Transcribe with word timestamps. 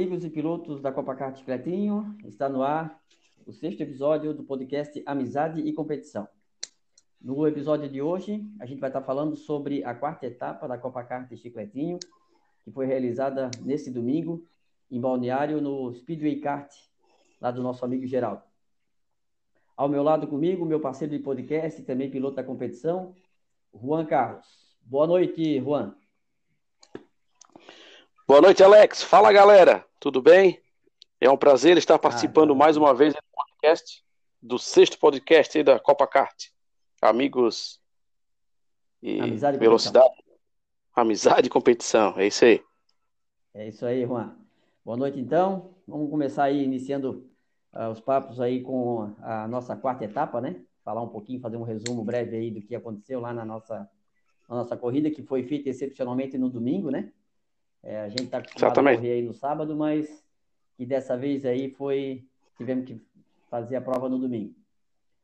amigos 0.00 0.24
e 0.24 0.30
pilotos 0.30 0.80
da 0.80 0.90
Copa 0.90 1.14
Kart 1.14 1.36
Chicletinho. 1.36 2.16
Está 2.24 2.48
no 2.48 2.62
ar 2.62 2.98
o 3.46 3.52
sexto 3.52 3.82
episódio 3.82 4.32
do 4.32 4.42
podcast 4.42 5.02
Amizade 5.04 5.60
e 5.60 5.74
Competição. 5.74 6.26
No 7.20 7.46
episódio 7.46 7.86
de 7.86 8.00
hoje, 8.00 8.42
a 8.58 8.64
gente 8.64 8.80
vai 8.80 8.88
estar 8.88 9.02
falando 9.02 9.36
sobre 9.36 9.84
a 9.84 9.94
quarta 9.94 10.24
etapa 10.24 10.66
da 10.66 10.78
Copa 10.78 11.04
Kart 11.04 11.30
Chicletinho, 11.36 11.98
que 12.64 12.70
foi 12.70 12.86
realizada 12.86 13.50
nesse 13.60 13.90
domingo 13.90 14.42
em 14.90 14.98
Balneário, 14.98 15.60
no 15.60 15.92
Speedway 15.92 16.40
Kart, 16.40 16.72
lá 17.38 17.50
do 17.50 17.62
nosso 17.62 17.84
amigo 17.84 18.06
Geraldo. 18.06 18.42
Ao 19.76 19.86
meu 19.86 20.02
lado 20.02 20.26
comigo, 20.26 20.64
meu 20.64 20.80
parceiro 20.80 21.14
de 21.14 21.22
podcast 21.22 21.78
e 21.78 21.84
também 21.84 22.10
piloto 22.10 22.36
da 22.36 22.42
competição, 22.42 23.14
Juan 23.74 24.06
Carlos. 24.06 24.46
Boa 24.80 25.06
noite, 25.06 25.60
Juan. 25.60 25.94
Boa 28.26 28.40
noite, 28.40 28.62
Alex. 28.62 29.02
Fala, 29.02 29.30
galera. 29.30 29.89
Tudo 30.00 30.22
bem? 30.22 30.58
É 31.20 31.28
um 31.28 31.36
prazer 31.36 31.76
estar 31.76 31.98
participando 31.98 32.54
ah, 32.54 32.56
mais 32.56 32.74
uma 32.74 32.94
vez 32.94 33.12
do 33.12 33.20
podcast, 33.34 34.02
do 34.40 34.58
sexto 34.58 34.98
podcast 34.98 35.62
da 35.62 35.78
Copa 35.78 36.06
Kart. 36.06 36.46
Amigos 37.02 37.78
e 39.02 39.20
Amizade 39.20 39.58
velocidade. 39.58 40.08
Competição. 40.08 40.38
Amizade 40.96 41.46
e 41.46 41.50
competição. 41.50 42.14
É 42.18 42.26
isso 42.26 42.46
aí. 42.46 42.64
É 43.52 43.68
isso 43.68 43.84
aí, 43.84 44.06
Juan. 44.06 44.34
Boa 44.82 44.96
noite, 44.96 45.20
então. 45.20 45.74
Vamos 45.86 46.08
começar 46.08 46.44
aí 46.44 46.64
iniciando 46.64 47.30
uh, 47.74 47.90
os 47.90 48.00
papos 48.00 48.40
aí 48.40 48.62
com 48.62 49.14
a 49.20 49.46
nossa 49.48 49.76
quarta 49.76 50.06
etapa, 50.06 50.40
né? 50.40 50.64
Falar 50.82 51.02
um 51.02 51.08
pouquinho, 51.08 51.42
fazer 51.42 51.58
um 51.58 51.62
resumo 51.62 52.02
breve 52.02 52.38
aí 52.38 52.50
do 52.50 52.62
que 52.62 52.74
aconteceu 52.74 53.20
lá 53.20 53.34
na 53.34 53.44
nossa, 53.44 53.86
na 54.48 54.56
nossa 54.56 54.78
corrida, 54.78 55.10
que 55.10 55.22
foi 55.22 55.42
feita 55.42 55.68
excepcionalmente 55.68 56.38
no 56.38 56.48
domingo, 56.48 56.90
né? 56.90 57.12
É, 57.82 58.00
a 58.00 58.08
gente 58.08 58.24
está 58.24 58.38
acostumado 58.38 58.64
Exatamente. 58.64 58.94
a 58.94 58.98
correr 58.98 59.12
aí 59.12 59.22
no 59.22 59.32
sábado, 59.32 59.74
mas 59.74 60.22
que 60.76 60.84
dessa 60.84 61.16
vez 61.16 61.44
aí 61.44 61.70
foi. 61.70 62.24
Tivemos 62.56 62.84
que 62.86 63.00
fazer 63.50 63.76
a 63.76 63.80
prova 63.80 64.08
no 64.08 64.18
domingo. 64.18 64.54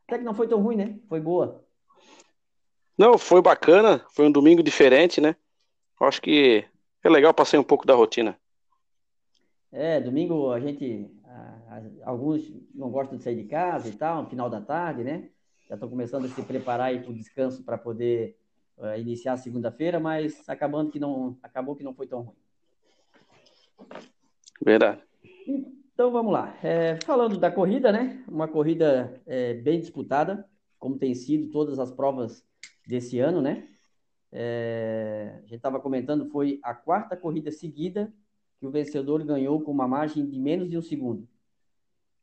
Até 0.06 0.18
que 0.18 0.24
não 0.24 0.34
foi 0.34 0.48
tão 0.48 0.60
ruim, 0.60 0.76
né? 0.76 0.98
Foi 1.08 1.20
boa. 1.20 1.64
Não, 2.96 3.18
foi 3.18 3.42
bacana. 3.42 4.04
Foi 4.14 4.26
um 4.26 4.32
domingo 4.32 4.62
diferente, 4.62 5.20
né? 5.20 5.36
Acho 6.00 6.20
que 6.22 6.64
é 7.02 7.08
legal 7.08 7.34
passei 7.34 7.58
um 7.58 7.64
pouco 7.64 7.86
da 7.86 7.94
rotina. 7.94 8.38
É, 9.72 10.00
domingo 10.00 10.52
a 10.52 10.60
gente. 10.60 11.10
alguns 12.02 12.50
não 12.74 12.90
gostam 12.90 13.18
de 13.18 13.24
sair 13.24 13.36
de 13.36 13.44
casa 13.44 13.88
e 13.88 13.92
tal, 13.92 14.22
no 14.22 14.28
final 14.28 14.48
da 14.48 14.60
tarde, 14.60 15.04
né? 15.04 15.28
Já 15.68 15.74
estão 15.74 15.88
começando 15.88 16.24
a 16.24 16.28
se 16.28 16.42
preparar 16.42 16.88
aí 16.88 17.00
para 17.00 17.10
o 17.10 17.14
descanso 17.14 17.64
para 17.64 17.76
poder 17.76 18.38
uh, 18.78 18.98
iniciar 18.98 19.32
a 19.32 19.36
segunda-feira, 19.36 19.98
mas 19.98 20.48
acabando 20.48 20.90
que 20.90 21.00
não, 21.00 21.36
acabou 21.42 21.74
que 21.74 21.82
não 21.82 21.94
foi 21.94 22.06
tão 22.06 22.20
ruim. 22.22 22.45
Verdade. 24.62 25.02
Então 25.92 26.10
vamos 26.10 26.32
lá. 26.32 26.56
É, 26.62 26.98
falando 27.04 27.38
da 27.38 27.50
corrida, 27.50 27.90
né? 27.90 28.22
Uma 28.28 28.48
corrida 28.48 29.20
é, 29.26 29.54
bem 29.54 29.80
disputada, 29.80 30.46
como 30.78 30.98
tem 30.98 31.14
sido 31.14 31.50
todas 31.50 31.78
as 31.78 31.90
provas 31.90 32.44
desse 32.86 33.18
ano, 33.18 33.40
né? 33.40 33.66
É, 34.30 35.36
a 35.38 35.40
gente 35.42 35.56
estava 35.56 35.80
comentando, 35.80 36.28
foi 36.30 36.60
a 36.62 36.74
quarta 36.74 37.16
corrida 37.16 37.50
seguida 37.50 38.12
que 38.58 38.66
o 38.66 38.70
vencedor 38.70 39.24
ganhou 39.24 39.60
com 39.62 39.70
uma 39.70 39.88
margem 39.88 40.26
de 40.26 40.38
menos 40.38 40.68
de 40.68 40.76
um 40.76 40.82
segundo. 40.82 41.26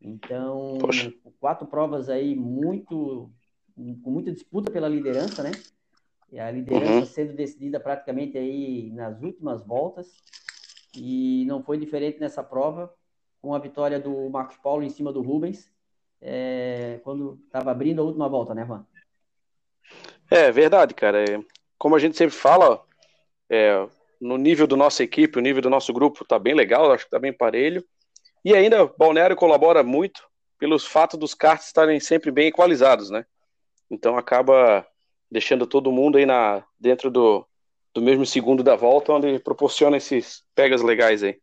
Então, 0.01 0.77
Poxa. 0.79 1.13
quatro 1.39 1.65
provas 1.65 2.09
aí 2.09 2.35
muito 2.35 3.31
com 3.75 4.11
muita 4.11 4.31
disputa 4.31 4.69
pela 4.71 4.87
liderança, 4.87 5.41
né? 5.41 5.51
E 6.31 6.39
a 6.39 6.51
liderança 6.51 6.93
uhum. 6.93 7.05
sendo 7.05 7.33
decidida 7.33 7.79
praticamente 7.79 8.37
aí 8.37 8.91
nas 8.91 9.21
últimas 9.21 9.65
voltas. 9.65 10.11
E 10.95 11.45
não 11.45 11.63
foi 11.63 11.77
diferente 11.77 12.19
nessa 12.19 12.43
prova, 12.43 12.93
com 13.41 13.53
a 13.53 13.59
vitória 13.59 13.99
do 13.99 14.29
Marcos 14.29 14.57
Paulo 14.57 14.83
em 14.83 14.89
cima 14.89 15.11
do 15.11 15.21
Rubens, 15.21 15.71
é, 16.21 16.99
quando 17.03 17.39
estava 17.45 17.71
abrindo 17.71 18.01
a 18.01 18.05
última 18.05 18.29
volta, 18.29 18.53
né, 18.53 18.65
Juan? 18.65 18.85
É 20.31 20.51
verdade, 20.51 20.93
cara. 20.93 21.23
É, 21.23 21.39
como 21.77 21.95
a 21.95 21.99
gente 21.99 22.15
sempre 22.15 22.35
fala, 22.35 22.81
é, 23.49 23.85
no 24.21 24.37
nível 24.37 24.65
da 24.65 24.77
nossa 24.77 25.03
equipe, 25.03 25.37
o 25.37 25.41
nível 25.41 25.61
do 25.61 25.69
nosso 25.69 25.91
grupo 25.91 26.23
está 26.23 26.39
bem 26.39 26.53
legal, 26.53 26.91
acho 26.91 27.03
que 27.03 27.07
está 27.07 27.19
bem 27.19 27.33
parelho. 27.33 27.83
E 28.45 28.55
ainda 28.55 28.85
Balneário 28.97 29.35
colabora 29.35 29.83
muito 29.83 30.23
pelos 30.57 30.85
fatos 30.85 31.19
dos 31.19 31.33
karts 31.33 31.67
estarem 31.67 31.99
sempre 31.99 32.31
bem 32.31 32.47
equalizados, 32.47 33.09
né? 33.09 33.25
Então 33.91 34.17
acaba 34.17 34.87
deixando 35.29 35.67
todo 35.67 35.91
mundo 35.91 36.17
aí 36.17 36.25
na, 36.25 36.63
dentro 36.79 37.11
do, 37.11 37.45
do 37.93 38.01
mesmo 38.01 38.25
segundo 38.25 38.63
da 38.63 38.75
volta, 38.75 39.13
onde 39.13 39.39
proporciona 39.39 39.97
esses 39.97 40.43
pegas 40.55 40.81
legais 40.81 41.23
aí. 41.23 41.39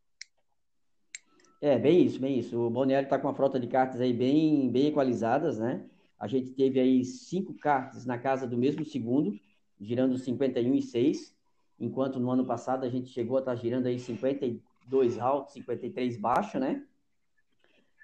É, 1.61 1.79
bem 1.79 2.05
isso, 2.05 2.19
bem 2.19 2.39
isso. 2.39 2.59
O 2.59 2.71
Balneário 2.71 3.07
está 3.07 3.19
com 3.19 3.29
uma 3.29 3.35
frota 3.35 3.61
de 3.61 3.67
cartas 3.67 4.01
aí 4.01 4.13
bem, 4.13 4.71
bem 4.71 4.87
equalizadas, 4.87 5.59
né? 5.59 5.85
A 6.19 6.27
gente 6.27 6.53
teve 6.53 6.81
aí 6.81 7.05
cinco 7.05 7.55
cartas 7.55 8.07
na 8.07 8.19
casa 8.19 8.47
do 8.47 8.57
mesmo 8.57 8.85
segundo, 8.85 9.39
girando 9.79 10.17
51 10.17 10.75
e 10.75 10.83
6, 10.83 11.35
enquanto 11.79 12.19
no 12.19 12.31
ano 12.31 12.45
passado 12.45 12.85
a 12.85 12.89
gente 12.89 13.11
chegou 13.11 13.37
a 13.37 13.41
estar 13.41 13.53
tá 13.53 13.57
girando 13.57 13.87
aí 13.87 13.99
52 13.99 15.19
alto, 15.19 15.53
53 15.53 16.17
baixo, 16.17 16.59
né? 16.59 16.83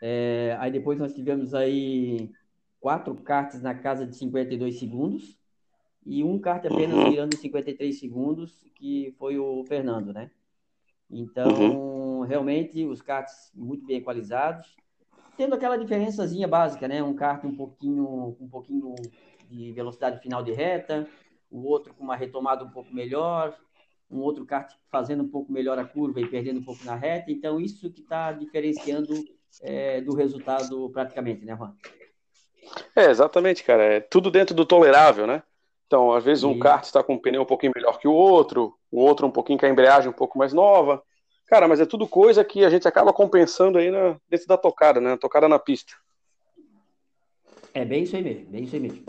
É, 0.02 0.56
aí 0.60 0.70
depois 0.70 0.98
nós 0.98 1.14
tivemos 1.14 1.54
aí 1.54 2.30
quatro 2.78 3.14
cartas 3.16 3.62
na 3.62 3.74
casa 3.74 4.06
de 4.06 4.14
52 4.16 4.78
segundos, 4.78 5.38
e 6.06 6.22
um 6.22 6.38
kart 6.38 6.64
apenas 6.64 6.96
uhum. 6.96 7.10
virando 7.10 7.36
53 7.36 7.98
segundos, 7.98 8.64
que 8.76 9.12
foi 9.18 9.36
o 9.38 9.64
Fernando, 9.64 10.12
né? 10.12 10.30
Então, 11.10 11.48
uhum. 11.48 12.20
realmente, 12.20 12.84
os 12.84 13.02
karts 13.02 13.50
muito 13.52 13.84
bem 13.84 13.96
equalizados, 13.96 14.76
tendo 15.36 15.56
aquela 15.56 15.76
diferençazinha 15.76 16.46
básica, 16.46 16.86
né? 16.86 17.02
Um 17.02 17.14
kart 17.14 17.44
um 17.44 17.54
pouquinho, 17.54 18.36
um 18.40 18.48
pouquinho 18.48 18.94
de 19.50 19.72
velocidade 19.72 20.22
final 20.22 20.44
de 20.44 20.52
reta, 20.52 21.08
o 21.50 21.64
outro 21.64 21.92
com 21.92 22.04
uma 22.04 22.16
retomada 22.16 22.64
um 22.64 22.70
pouco 22.70 22.94
melhor, 22.94 23.56
um 24.08 24.20
outro 24.20 24.46
kart 24.46 24.72
fazendo 24.88 25.24
um 25.24 25.28
pouco 25.28 25.50
melhor 25.50 25.76
a 25.76 25.84
curva 25.84 26.20
e 26.20 26.28
perdendo 26.28 26.60
um 26.60 26.64
pouco 26.64 26.84
na 26.84 26.94
reta. 26.94 27.32
Então, 27.32 27.60
isso 27.60 27.90
que 27.90 28.02
está 28.02 28.30
diferenciando 28.30 29.12
é, 29.60 30.00
do 30.00 30.14
resultado 30.14 30.88
praticamente, 30.90 31.44
né, 31.44 31.56
Juan? 31.56 31.74
É, 32.94 33.10
exatamente, 33.10 33.64
cara. 33.64 33.82
É 33.82 34.00
tudo 34.00 34.30
dentro 34.30 34.54
do 34.54 34.64
tolerável, 34.64 35.26
né? 35.26 35.42
Então, 35.86 36.12
às 36.12 36.24
vezes, 36.24 36.44
um 36.44 36.52
e... 36.52 36.58
kart 36.58 36.84
está 36.84 37.02
com 37.02 37.14
um 37.14 37.18
pneu 37.18 37.42
um 37.42 37.46
pouquinho 37.46 37.72
melhor 37.74 37.98
que 37.98 38.08
o 38.08 38.12
outro, 38.12 38.74
o 38.90 39.00
outro 39.00 39.26
um 39.26 39.30
pouquinho 39.30 39.58
com 39.58 39.66
a 39.66 39.68
embreagem 39.68 40.10
um 40.10 40.12
pouco 40.12 40.38
mais 40.38 40.52
nova. 40.52 41.02
Cara, 41.46 41.68
mas 41.68 41.80
é 41.80 41.86
tudo 41.86 42.08
coisa 42.08 42.44
que 42.44 42.64
a 42.64 42.70
gente 42.70 42.88
acaba 42.88 43.12
compensando 43.12 43.78
aí 43.78 43.90
na, 43.90 44.16
dentro 44.28 44.48
da 44.48 44.56
tocada, 44.56 45.00
né? 45.00 45.16
tocada 45.16 45.48
na 45.48 45.58
pista. 45.58 45.92
É 47.72 47.84
bem 47.84 48.02
isso 48.02 48.16
aí 48.16 48.22
mesmo, 48.22 48.46
bem 48.46 48.64
isso 48.64 48.74
aí 48.74 48.80
mesmo. 48.80 49.04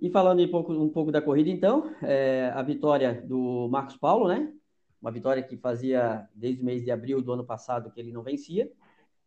E 0.00 0.08
falando 0.08 0.42
um 0.42 0.48
pouco, 0.48 0.72
um 0.72 0.88
pouco 0.88 1.12
da 1.12 1.20
corrida, 1.20 1.50
então, 1.50 1.94
é, 2.02 2.50
a 2.54 2.62
vitória 2.62 3.22
do 3.26 3.68
Marcos 3.70 3.96
Paulo, 3.96 4.28
né? 4.28 4.52
Uma 5.00 5.10
vitória 5.10 5.42
que 5.42 5.56
fazia 5.56 6.26
desde 6.34 6.62
o 6.62 6.64
mês 6.64 6.82
de 6.82 6.90
abril 6.90 7.20
do 7.20 7.32
ano 7.32 7.44
passado 7.44 7.90
que 7.90 8.00
ele 8.00 8.12
não 8.12 8.22
vencia. 8.22 8.70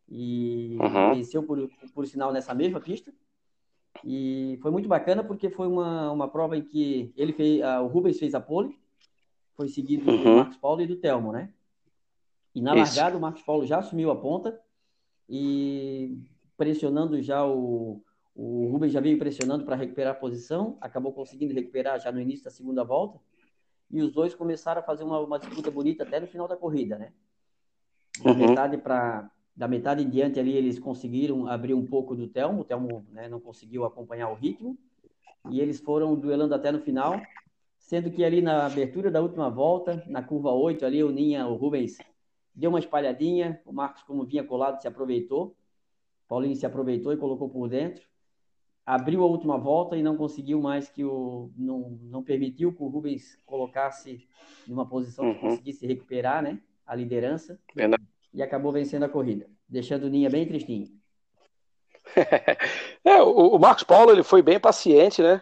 E 0.10 0.78
uhum. 0.80 1.14
venceu, 1.14 1.44
por, 1.44 1.70
por 1.94 2.08
sinal, 2.08 2.32
nessa 2.32 2.54
mesma 2.54 2.80
pista. 2.80 3.12
E 4.10 4.58
foi 4.62 4.72
muito 4.72 4.88
bacana 4.88 5.22
porque 5.22 5.50
foi 5.50 5.68
uma, 5.68 6.10
uma 6.14 6.30
prova 6.30 6.56
em 6.56 6.62
que 6.62 7.12
ele 7.18 7.34
fez, 7.34 7.62
o 7.84 7.88
Rubens 7.88 8.18
fez 8.18 8.34
a 8.34 8.40
pole, 8.40 8.80
foi 9.54 9.68
seguido 9.68 10.10
uhum. 10.10 10.24
do 10.24 10.36
Marcos 10.38 10.56
Paulo 10.56 10.82
e 10.82 10.88
do 10.88 10.96
Telmo, 10.96 11.34
né? 11.34 11.52
E 12.56 12.62
na 12.62 12.74
Isso. 12.74 12.96
largada 12.96 13.18
o 13.18 13.20
Marcos 13.20 13.42
Paulo 13.42 13.66
já 13.66 13.80
assumiu 13.80 14.10
a 14.10 14.16
ponta 14.16 14.58
e 15.28 16.18
pressionando 16.56 17.22
já 17.22 17.46
o, 17.46 18.02
o 18.34 18.70
Rubens 18.72 18.94
já 18.94 19.02
veio 19.02 19.20
pressionando 19.20 19.66
para 19.66 19.76
recuperar 19.76 20.14
a 20.14 20.18
posição, 20.18 20.78
acabou 20.80 21.12
conseguindo 21.12 21.54
recuperar 21.54 22.00
já 22.00 22.10
no 22.10 22.22
início 22.22 22.46
da 22.46 22.50
segunda 22.50 22.86
volta. 22.86 23.20
E 23.92 24.02
os 24.02 24.14
dois 24.14 24.34
começaram 24.34 24.80
a 24.80 24.86
fazer 24.86 25.04
uma, 25.04 25.20
uma 25.20 25.38
disputa 25.38 25.70
bonita 25.70 26.04
até 26.04 26.18
no 26.18 26.28
final 26.28 26.48
da 26.48 26.56
corrida, 26.56 26.98
né? 26.98 27.12
Da 28.24 28.32
uhum. 28.32 28.38
metade 28.38 28.78
para 28.78 29.30
da 29.58 29.68
metade 29.68 30.04
em 30.04 30.10
diante 30.10 30.40
ali 30.40 30.56
eles 30.56 30.78
conseguiram 30.78 31.48
abrir 31.48 31.74
um 31.74 31.84
pouco 31.84 32.16
do 32.16 32.28
Telmo, 32.28 32.62
o 32.62 32.64
Telmo 32.64 33.04
né, 33.10 33.28
não 33.28 33.40
conseguiu 33.40 33.86
acompanhar 33.86 34.30
o 34.30 34.36
ritmo, 34.36 34.78
e 35.50 35.60
eles 35.60 35.80
foram 35.80 36.16
duelando 36.16 36.54
até 36.54 36.72
no 36.72 36.80
final, 36.80 37.20
sendo 37.80 38.12
que 38.12 38.24
ali 38.24 38.40
na 38.40 38.68
abertura 38.68 39.10
da 39.10 39.20
última 39.20 39.50
volta, 39.50 40.04
na 40.06 40.22
curva 40.22 40.52
8 40.52 40.86
ali, 40.86 41.04
o 41.04 41.10
Ninha, 41.10 41.48
o 41.48 41.56
Rubens 41.56 41.98
deu 42.54 42.70
uma 42.70 42.78
espalhadinha, 42.78 43.60
o 43.66 43.74
Marcos 43.74 44.04
como 44.04 44.26
vinha 44.26 44.44
colado 44.44 44.80
se 44.80 44.88
aproveitou, 44.88 45.56
Paulinho 46.28 46.56
se 46.56 46.66
aproveitou 46.66 47.12
e 47.12 47.18
colocou 47.18 47.50
por 47.50 47.68
dentro, 47.68 48.06
abriu 48.86 49.24
a 49.24 49.28
última 49.28 49.58
volta 49.58 49.98
e 49.98 50.04
não 50.04 50.16
conseguiu 50.16 50.62
mais 50.62 50.88
que 50.88 51.04
o 51.04 51.50
não, 51.58 51.98
não 52.04 52.24
permitiu 52.24 52.72
que 52.72 52.84
o 52.84 52.88
Rubens 52.88 53.40
colocasse 53.44 54.28
numa 54.68 54.86
posição 54.86 55.34
que 55.34 55.44
uhum. 55.44 55.50
conseguisse 55.50 55.88
recuperar, 55.88 56.44
né, 56.44 56.62
a 56.86 56.94
liderança. 56.94 57.60
Verdade 57.74 58.04
e 58.38 58.44
acabou 58.44 58.72
vencendo 58.72 59.02
a 59.02 59.10
corrida, 59.10 59.50
deixando 59.68 60.04
o 60.04 60.10
Ninha 60.10 60.30
bem 60.30 60.48
tristinho. 60.48 60.88
é, 63.04 63.20
o, 63.24 63.56
o 63.56 63.60
Marcos 63.60 63.84
Paulo 63.84 64.12
ele 64.12 64.22
foi 64.22 64.44
bem 64.44 64.60
paciente, 64.60 65.24
né? 65.24 65.42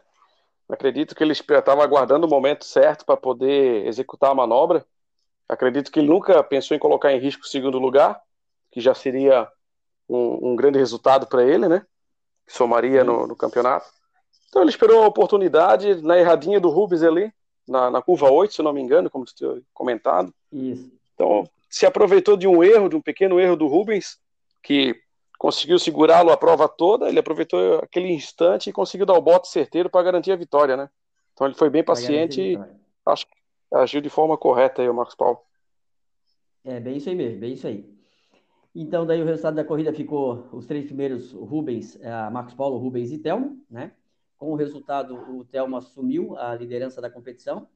Acredito 0.70 1.14
que 1.14 1.22
ele 1.22 1.34
estava 1.34 1.84
aguardando 1.84 2.26
o 2.26 2.30
momento 2.30 2.64
certo 2.64 3.06
para 3.06 3.18
poder 3.18 3.86
executar 3.86 4.32
a 4.32 4.36
manobra. 4.36 4.86
Acredito 5.48 5.92
que 5.92 6.00
ele 6.00 6.08
nunca 6.08 6.42
pensou 6.42 6.76
em 6.76 6.80
colocar 6.80 7.12
em 7.12 7.20
risco 7.20 7.44
o 7.44 7.48
segundo 7.48 7.78
lugar, 7.78 8.20
que 8.72 8.80
já 8.80 8.96
seria 8.96 9.46
um, 10.08 10.52
um 10.52 10.56
grande 10.56 10.80
resultado 10.80 11.28
para 11.28 11.44
ele, 11.44 11.68
né? 11.68 11.86
Que 12.48 12.54
somaria 12.54 13.04
no, 13.04 13.28
no, 13.28 13.36
campeonato. 13.36 13.88
Então 14.48 14.62
ele 14.62 14.72
esperou 14.72 15.04
a 15.04 15.08
oportunidade 15.08 16.02
na 16.02 16.18
erradinha 16.18 16.62
do 16.62 16.70
Rubens 16.70 17.04
ali, 17.04 17.30
na, 17.68 17.92
na 17.92 18.02
curva 18.02 18.32
8, 18.32 18.54
se 18.54 18.64
não 18.64 18.72
me 18.72 18.82
engano, 18.82 19.10
como 19.10 19.28
você 19.28 19.36
tinha 19.36 19.62
comentado. 19.74 20.34
Isso. 20.50 20.90
Então 21.14 21.46
se 21.76 21.86
aproveitou 21.86 22.38
de 22.38 22.48
um 22.48 22.64
erro, 22.64 22.88
de 22.88 22.96
um 22.96 23.02
pequeno 23.02 23.38
erro 23.38 23.58
do 23.58 23.68
Rubens, 23.68 24.18
que 24.64 24.96
conseguiu 25.38 25.78
segurá-lo 25.78 26.32
a 26.32 26.38
prova 26.38 26.70
toda, 26.70 27.10
ele 27.10 27.20
aproveitou 27.20 27.80
aquele 27.80 28.14
instante 28.14 28.70
e 28.70 28.74
conseguiu 28.74 29.06
dar 29.06 29.16
o 29.16 29.22
bote 29.22 29.50
certeiro 29.50 29.90
para 29.90 30.02
garantir 30.02 30.32
a 30.32 30.38
vitória, 30.38 30.78
né? 30.78 30.90
Então 31.34 31.46
ele 31.46 31.54
foi 31.54 31.70
bem 31.70 31.84
paciente 31.84 32.40
e 32.42 32.58
acho 33.06 33.28
que 33.28 33.34
agiu 33.74 34.00
de 34.00 34.10
forma 34.10 34.38
correta 34.38 34.82
aí 34.82 34.88
o 34.88 34.94
Marcos 34.94 35.16
Paulo. 35.16 35.38
É, 36.64 36.80
bem 36.80 36.96
isso 36.96 37.10
aí 37.10 37.16
mesmo, 37.16 37.42
bem 37.42 37.52
isso 37.52 37.68
aí. 37.68 37.94
Então, 38.74 39.06
daí 39.06 39.22
o 39.22 39.26
resultado 39.26 39.56
da 39.56 39.66
corrida 39.66 39.92
ficou 39.92 40.48
os 40.54 40.66
três 40.66 40.86
primeiros, 40.86 41.34
Rubens, 41.34 42.00
é, 42.00 42.10
Marcos 42.30 42.54
Paulo, 42.54 42.78
Rubens 42.78 43.12
e 43.12 43.18
Telmo, 43.18 43.62
né? 43.70 43.92
Com 44.38 44.54
o 44.54 44.56
resultado, 44.56 45.14
o 45.14 45.44
Telmo 45.44 45.76
assumiu 45.76 46.38
a 46.38 46.56
liderança 46.56 47.02
da 47.02 47.10
competição, 47.10 47.68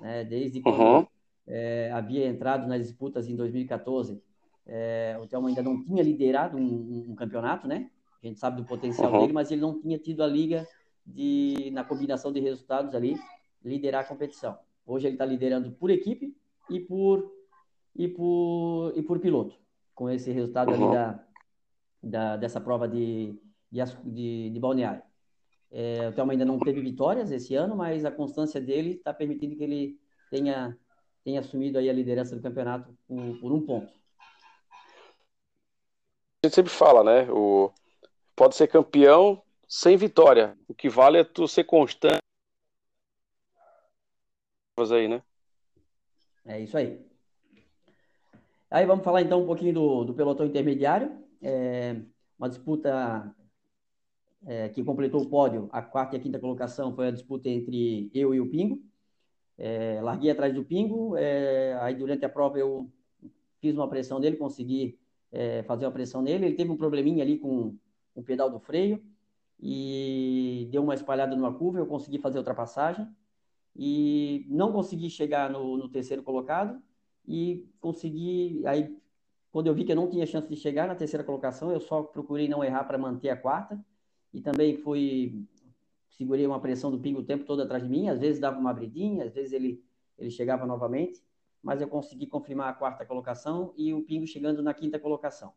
né? 0.00 0.24
Desde 0.24 0.62
quando 0.62 0.80
uhum. 0.80 1.06
É, 1.46 1.90
havia 1.92 2.26
entrado 2.26 2.66
nas 2.66 2.86
disputas 2.86 3.28
em 3.28 3.36
2014, 3.36 4.22
é, 4.66 5.16
o 5.20 5.26
Telmo 5.26 5.46
ainda 5.46 5.62
não 5.62 5.82
tinha 5.82 6.02
liderado 6.02 6.56
um, 6.56 6.62
um, 6.62 7.06
um, 7.10 7.14
campeonato, 7.14 7.68
né? 7.68 7.90
A 8.22 8.26
gente 8.26 8.40
sabe 8.40 8.62
do 8.62 8.66
potencial 8.66 9.12
uhum. 9.12 9.20
dele, 9.20 9.32
mas 9.32 9.50
ele 9.50 9.60
não 9.60 9.78
tinha 9.78 9.98
tido 9.98 10.22
a 10.22 10.26
liga 10.26 10.66
de, 11.04 11.70
na 11.72 11.84
combinação 11.84 12.32
de 12.32 12.40
resultados 12.40 12.94
ali, 12.94 13.18
liderar 13.62 14.02
a 14.02 14.06
competição. 14.06 14.58
Hoje 14.86 15.06
ele 15.06 15.14
está 15.14 15.26
liderando 15.26 15.70
por 15.72 15.90
equipe 15.90 16.34
e 16.70 16.80
por, 16.80 17.30
e 17.94 18.08
por, 18.08 18.92
e 18.96 19.02
por 19.02 19.18
piloto, 19.18 19.56
com 19.94 20.08
esse 20.08 20.32
resultado 20.32 20.72
uhum. 20.72 20.84
ali 20.84 20.94
da, 20.94 21.24
da, 22.02 22.36
dessa 22.38 22.60
prova 22.60 22.88
de, 22.88 23.38
de, 23.70 23.82
de, 24.04 24.50
de 24.50 24.60
balneário. 24.60 25.02
É, 25.70 26.08
o 26.08 26.12
Thelma 26.12 26.32
ainda 26.32 26.44
não 26.44 26.58
teve 26.58 26.80
vitórias 26.80 27.30
esse 27.32 27.54
ano, 27.54 27.76
mas 27.76 28.04
a 28.04 28.10
constância 28.10 28.60
dele 28.60 28.92
está 28.92 29.12
permitindo 29.12 29.56
que 29.56 29.64
ele 29.64 29.98
tenha, 30.30 30.78
tenha 31.24 31.40
assumido 31.40 31.78
aí 31.78 31.88
a 31.88 31.92
liderança 31.92 32.36
do 32.36 32.42
campeonato 32.42 32.94
por, 33.08 33.40
por 33.40 33.52
um 33.52 33.64
ponto. 33.64 33.92
A 36.42 36.46
gente 36.46 36.54
sempre 36.54 36.70
fala, 36.70 37.02
né? 37.02 37.30
O, 37.32 37.72
pode 38.36 38.54
ser 38.54 38.68
campeão 38.68 39.42
sem 39.66 39.96
vitória. 39.96 40.56
O 40.68 40.74
que 40.74 40.88
vale 40.88 41.18
é 41.18 41.24
tu 41.24 41.48
ser 41.48 41.64
constante 41.64 42.20
aí, 44.92 45.08
né? 45.08 45.22
É 46.44 46.60
isso 46.60 46.76
aí. 46.76 47.00
Aí 48.70 48.84
vamos 48.84 49.04
falar 49.04 49.22
então 49.22 49.42
um 49.42 49.46
pouquinho 49.46 49.72
do, 49.72 50.04
do 50.04 50.14
pelotão 50.14 50.44
intermediário. 50.44 51.24
É 51.40 51.96
uma 52.38 52.48
disputa 52.48 53.34
é, 54.46 54.68
que 54.68 54.84
completou 54.84 55.22
o 55.22 55.28
pódio, 55.28 55.68
a 55.72 55.80
quarta 55.80 56.16
e 56.16 56.18
a 56.18 56.22
quinta 56.22 56.38
colocação 56.38 56.94
foi 56.94 57.08
a 57.08 57.10
disputa 57.10 57.48
entre 57.48 58.10
eu 58.12 58.34
e 58.34 58.40
o 58.40 58.50
Pingo. 58.50 58.82
É, 59.56 60.00
larguei 60.02 60.30
atrás 60.30 60.52
do 60.52 60.64
Pingo, 60.64 61.16
é, 61.16 61.78
aí 61.80 61.94
durante 61.94 62.24
a 62.24 62.28
prova 62.28 62.58
eu 62.58 62.90
fiz 63.60 63.74
uma 63.74 63.88
pressão 63.88 64.18
nele, 64.18 64.36
consegui 64.36 64.98
é, 65.30 65.62
fazer 65.62 65.86
uma 65.86 65.92
pressão 65.92 66.22
nele. 66.22 66.46
Ele 66.46 66.56
teve 66.56 66.70
um 66.70 66.76
probleminha 66.76 67.22
ali 67.22 67.38
com 67.38 67.76
o 68.14 68.22
pedal 68.22 68.50
do 68.50 68.58
freio 68.58 69.02
e 69.60 70.68
deu 70.70 70.82
uma 70.82 70.94
espalhada 70.94 71.34
numa 71.34 71.54
curva, 71.54 71.78
eu 71.78 71.86
consegui 71.86 72.18
fazer 72.18 72.38
a 72.38 72.40
ultrapassagem 72.40 73.06
e 73.76 74.46
não 74.48 74.72
consegui 74.72 75.10
chegar 75.10 75.50
no, 75.50 75.76
no, 75.76 75.88
terceiro 75.88 76.22
colocado 76.22 76.80
e 77.26 77.66
consegui 77.80 78.62
aí 78.66 78.96
quando 79.50 79.68
eu 79.68 79.74
vi 79.74 79.84
que 79.84 79.92
eu 79.92 79.96
não 79.96 80.08
tinha 80.08 80.26
chance 80.26 80.48
de 80.48 80.56
chegar 80.56 80.86
na 80.86 80.94
terceira 80.94 81.24
colocação 81.24 81.72
eu 81.72 81.80
só 81.80 82.02
procurei 82.02 82.48
não 82.48 82.62
errar 82.62 82.84
para 82.84 82.98
manter 82.98 83.30
a 83.30 83.36
quarta 83.36 83.82
e 84.32 84.40
também 84.40 84.76
fui 84.76 85.44
segurei 86.16 86.46
uma 86.46 86.60
pressão 86.60 86.90
do 86.90 86.98
pingo 86.98 87.20
o 87.20 87.24
tempo 87.24 87.44
todo 87.44 87.62
atrás 87.62 87.82
de 87.82 87.88
mim 87.88 88.08
às 88.08 88.20
vezes 88.20 88.40
dava 88.40 88.58
uma 88.58 88.70
abridinha 88.70 89.24
às 89.24 89.34
vezes 89.34 89.52
ele 89.52 89.82
ele 90.18 90.30
chegava 90.30 90.66
novamente 90.66 91.22
mas 91.62 91.80
eu 91.80 91.88
consegui 91.88 92.26
confirmar 92.26 92.68
a 92.68 92.74
quarta 92.74 93.04
colocação 93.04 93.72
e 93.76 93.92
o 93.92 94.02
pingo 94.02 94.26
chegando 94.26 94.62
na 94.62 94.72
quinta 94.72 94.98
colocação 94.98 95.52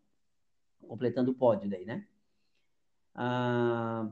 completando 0.88 1.32
o 1.32 1.36
pódio 1.36 1.70
daí 1.70 1.86
né 1.86 2.08
ah, 3.16 4.10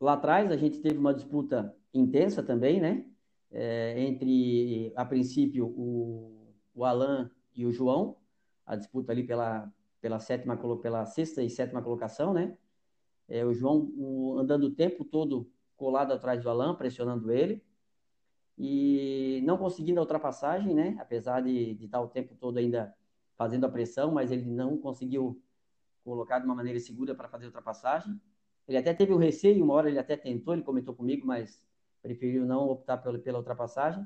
lá 0.00 0.14
atrás 0.14 0.50
a 0.50 0.56
gente 0.56 0.80
teve 0.80 0.98
uma 0.98 1.14
disputa 1.14 1.74
intensa 1.94 2.42
também 2.42 2.80
né 2.80 3.04
é, 3.50 4.00
entre, 4.00 4.92
a 4.94 5.04
princípio, 5.04 5.66
o, 5.66 6.54
o 6.74 6.84
Alan 6.84 7.30
e 7.54 7.64
o 7.64 7.72
João, 7.72 8.16
a 8.64 8.76
disputa 8.76 9.12
ali 9.12 9.24
pela, 9.24 9.72
pela, 10.00 10.18
sétima, 10.18 10.56
pela 10.80 11.06
sexta 11.06 11.42
e 11.42 11.50
sétima 11.50 11.82
colocação, 11.82 12.32
né? 12.32 12.56
É, 13.26 13.44
o 13.44 13.52
João 13.52 13.92
o, 13.96 14.38
andando 14.38 14.64
o 14.64 14.70
tempo 14.70 15.04
todo 15.04 15.50
colado 15.78 16.12
atrás 16.12 16.42
do 16.42 16.50
Alan, 16.50 16.74
pressionando 16.74 17.32
ele, 17.32 17.64
e 18.58 19.40
não 19.46 19.56
conseguindo 19.56 20.00
a 20.00 20.02
ultrapassagem, 20.02 20.74
né? 20.74 20.96
Apesar 21.00 21.40
de, 21.40 21.74
de 21.74 21.86
estar 21.86 22.00
o 22.00 22.08
tempo 22.08 22.34
todo 22.34 22.58
ainda 22.58 22.92
fazendo 23.36 23.64
a 23.64 23.68
pressão, 23.68 24.10
mas 24.10 24.32
ele 24.32 24.44
não 24.44 24.76
conseguiu 24.76 25.40
colocar 26.04 26.40
de 26.40 26.44
uma 26.44 26.56
maneira 26.56 26.80
segura 26.80 27.14
para 27.14 27.28
fazer 27.28 27.44
a 27.44 27.48
ultrapassagem. 27.48 28.20
Ele 28.66 28.76
até 28.76 28.92
teve 28.92 29.14
um 29.14 29.16
receio, 29.16 29.64
uma 29.64 29.74
hora 29.74 29.88
ele 29.88 29.98
até 29.98 30.16
tentou, 30.16 30.52
ele 30.52 30.64
comentou 30.64 30.94
comigo, 30.94 31.24
mas 31.26 31.64
preferiu 32.02 32.44
não 32.44 32.68
optar 32.68 32.98
pela, 32.98 33.18
pela 33.18 33.38
ultrapassagem. 33.38 34.04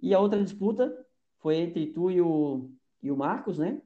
E 0.00 0.14
a 0.14 0.20
outra 0.20 0.42
disputa 0.44 1.06
foi 1.38 1.56
entre 1.56 1.86
tu 1.86 2.10
e 2.10 2.20
o, 2.20 2.70
e 3.02 3.10
o 3.10 3.16
Marcos, 3.16 3.58
né? 3.58 3.80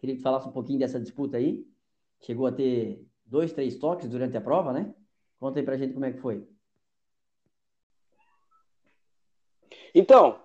Queria 0.00 0.16
que 0.16 0.22
falasse 0.22 0.48
um 0.48 0.52
pouquinho 0.52 0.80
dessa 0.80 0.98
disputa 0.98 1.36
aí. 1.36 1.64
Chegou 2.20 2.46
a 2.46 2.52
ter 2.52 3.06
dois, 3.24 3.52
três 3.52 3.76
toques 3.76 4.08
durante 4.08 4.36
a 4.36 4.40
prova, 4.40 4.72
né? 4.72 4.92
Conta 5.40 5.58
aí 5.58 5.64
pra 5.64 5.76
gente 5.76 5.94
como 5.94 6.04
é 6.04 6.12
que 6.12 6.20
foi. 6.20 6.46
Então, 9.94 10.40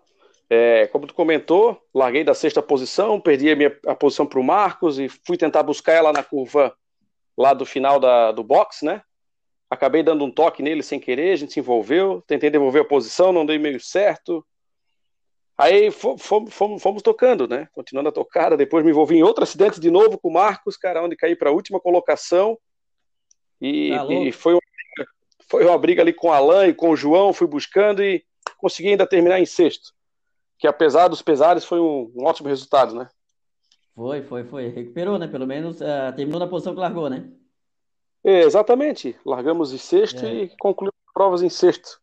é, 0.50 0.88
como 0.88 1.06
tu 1.06 1.14
comentou, 1.14 1.80
larguei 1.94 2.24
da 2.24 2.34
sexta 2.34 2.64
posição, 2.64 3.22
perdi 3.22 3.52
a 3.52 3.56
minha 3.56 3.80
a 3.86 3.94
posição 3.94 4.26
para 4.26 4.40
o 4.40 4.44
Marcos 4.44 4.98
e 4.98 5.08
fui 5.10 5.38
tentar 5.38 5.62
buscar 5.62 5.94
ela 5.94 6.12
na 6.12 6.24
curva 6.24 6.76
lá 7.38 7.54
do 7.54 7.66
final 7.66 8.00
da, 8.00 8.32
do 8.32 8.44
box, 8.44 8.84
né? 8.84 9.04
acabei 9.70 10.04
dando 10.04 10.24
um 10.24 10.32
toque 10.32 10.64
nele 10.64 10.84
sem 10.84 11.00
querer, 11.00 11.34
a 11.34 11.36
gente 11.36 11.54
se 11.54 11.60
envolveu, 11.60 12.24
tentei 12.28 12.50
devolver 12.50 12.82
a 12.82 12.88
posição, 12.88 13.32
não 13.32 13.46
dei 13.46 13.58
meio 13.58 13.80
certo. 13.80 14.46
Aí 15.58 15.90
fomos, 15.90 16.54
fomos, 16.54 16.82
fomos 16.82 17.02
tocando, 17.02 17.48
né? 17.48 17.68
Continuando 17.72 18.10
a 18.10 18.12
tocar, 18.12 18.56
depois 18.58 18.84
me 18.84 18.92
envolvi 18.92 19.16
em 19.16 19.24
outro 19.24 19.44
acidente 19.44 19.80
de 19.80 19.90
novo 19.90 20.18
com 20.18 20.30
o 20.30 20.34
Marcos, 20.34 20.76
cara, 20.76 21.04
onde 21.04 21.16
caí 21.16 21.36
para 21.36 21.50
a 21.50 21.54
última 21.54 21.80
colocação. 21.80 22.58
E, 23.62 23.92
tá 23.92 24.06
e 24.14 24.32
foi, 24.34 24.54
uma, 24.54 24.62
foi 25.50 25.66
uma 25.66 25.78
briga 25.78 26.02
ali 26.02 26.14
com 26.14 26.28
o 26.28 26.32
Alan 26.32 26.68
e 26.68 26.74
com 26.74 26.90
o 26.90 26.96
João, 26.96 27.34
fui 27.34 27.48
buscando 27.48 28.04
e 28.04 28.24
consegui 28.58 28.90
ainda 28.90 29.08
terminar 29.08 29.40
em 29.40 29.46
sexto. 29.46 29.94
Que 30.58 30.68
apesar 30.68 31.08
dos 31.08 31.22
pesares, 31.22 31.66
foi 31.66 31.80
um, 31.80 32.12
um 32.16 32.26
ótimo 32.26 32.48
resultado, 32.48 32.96
né? 32.96 33.08
Foi, 33.94 34.22
foi, 34.24 34.44
foi. 34.44 34.68
Recuperou, 34.70 35.18
né? 35.18 35.28
Pelo 35.28 35.48
menos 35.48 35.80
uh, 35.82 36.14
terminou 36.16 36.40
na 36.40 36.48
posição 36.48 36.74
que 36.74 36.80
largou, 36.80 37.10
né? 37.10 37.30
É, 38.24 38.42
exatamente. 38.42 39.16
Largamos 39.26 39.72
em 39.74 39.78
sexto 39.78 40.26
é. 40.26 40.34
e 40.34 40.58
concluímos 40.58 40.96
provas 41.14 41.42
em 41.42 41.50
sexto. 41.50 42.02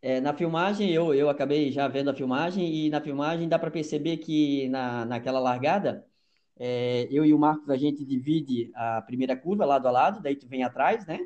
É, 0.00 0.20
na 0.20 0.32
filmagem, 0.32 0.90
eu, 0.90 1.12
eu 1.12 1.28
acabei 1.28 1.72
já 1.72 1.88
vendo 1.88 2.10
a 2.10 2.14
filmagem, 2.14 2.72
e 2.72 2.90
na 2.90 3.00
filmagem 3.00 3.48
dá 3.48 3.58
para 3.58 3.70
perceber 3.70 4.18
que 4.18 4.68
na, 4.68 5.04
naquela 5.04 5.40
largada, 5.40 6.06
é, 6.58 7.08
eu 7.10 7.24
e 7.24 7.32
o 7.32 7.38
Marcos, 7.38 7.68
a 7.70 7.76
gente 7.76 8.04
divide 8.04 8.70
a 8.74 9.02
primeira 9.02 9.36
curva 9.36 9.64
lado 9.64 9.88
a 9.88 9.90
lado, 9.90 10.20
daí 10.20 10.36
tu 10.36 10.46
vem 10.46 10.62
atrás, 10.62 11.06
né? 11.06 11.18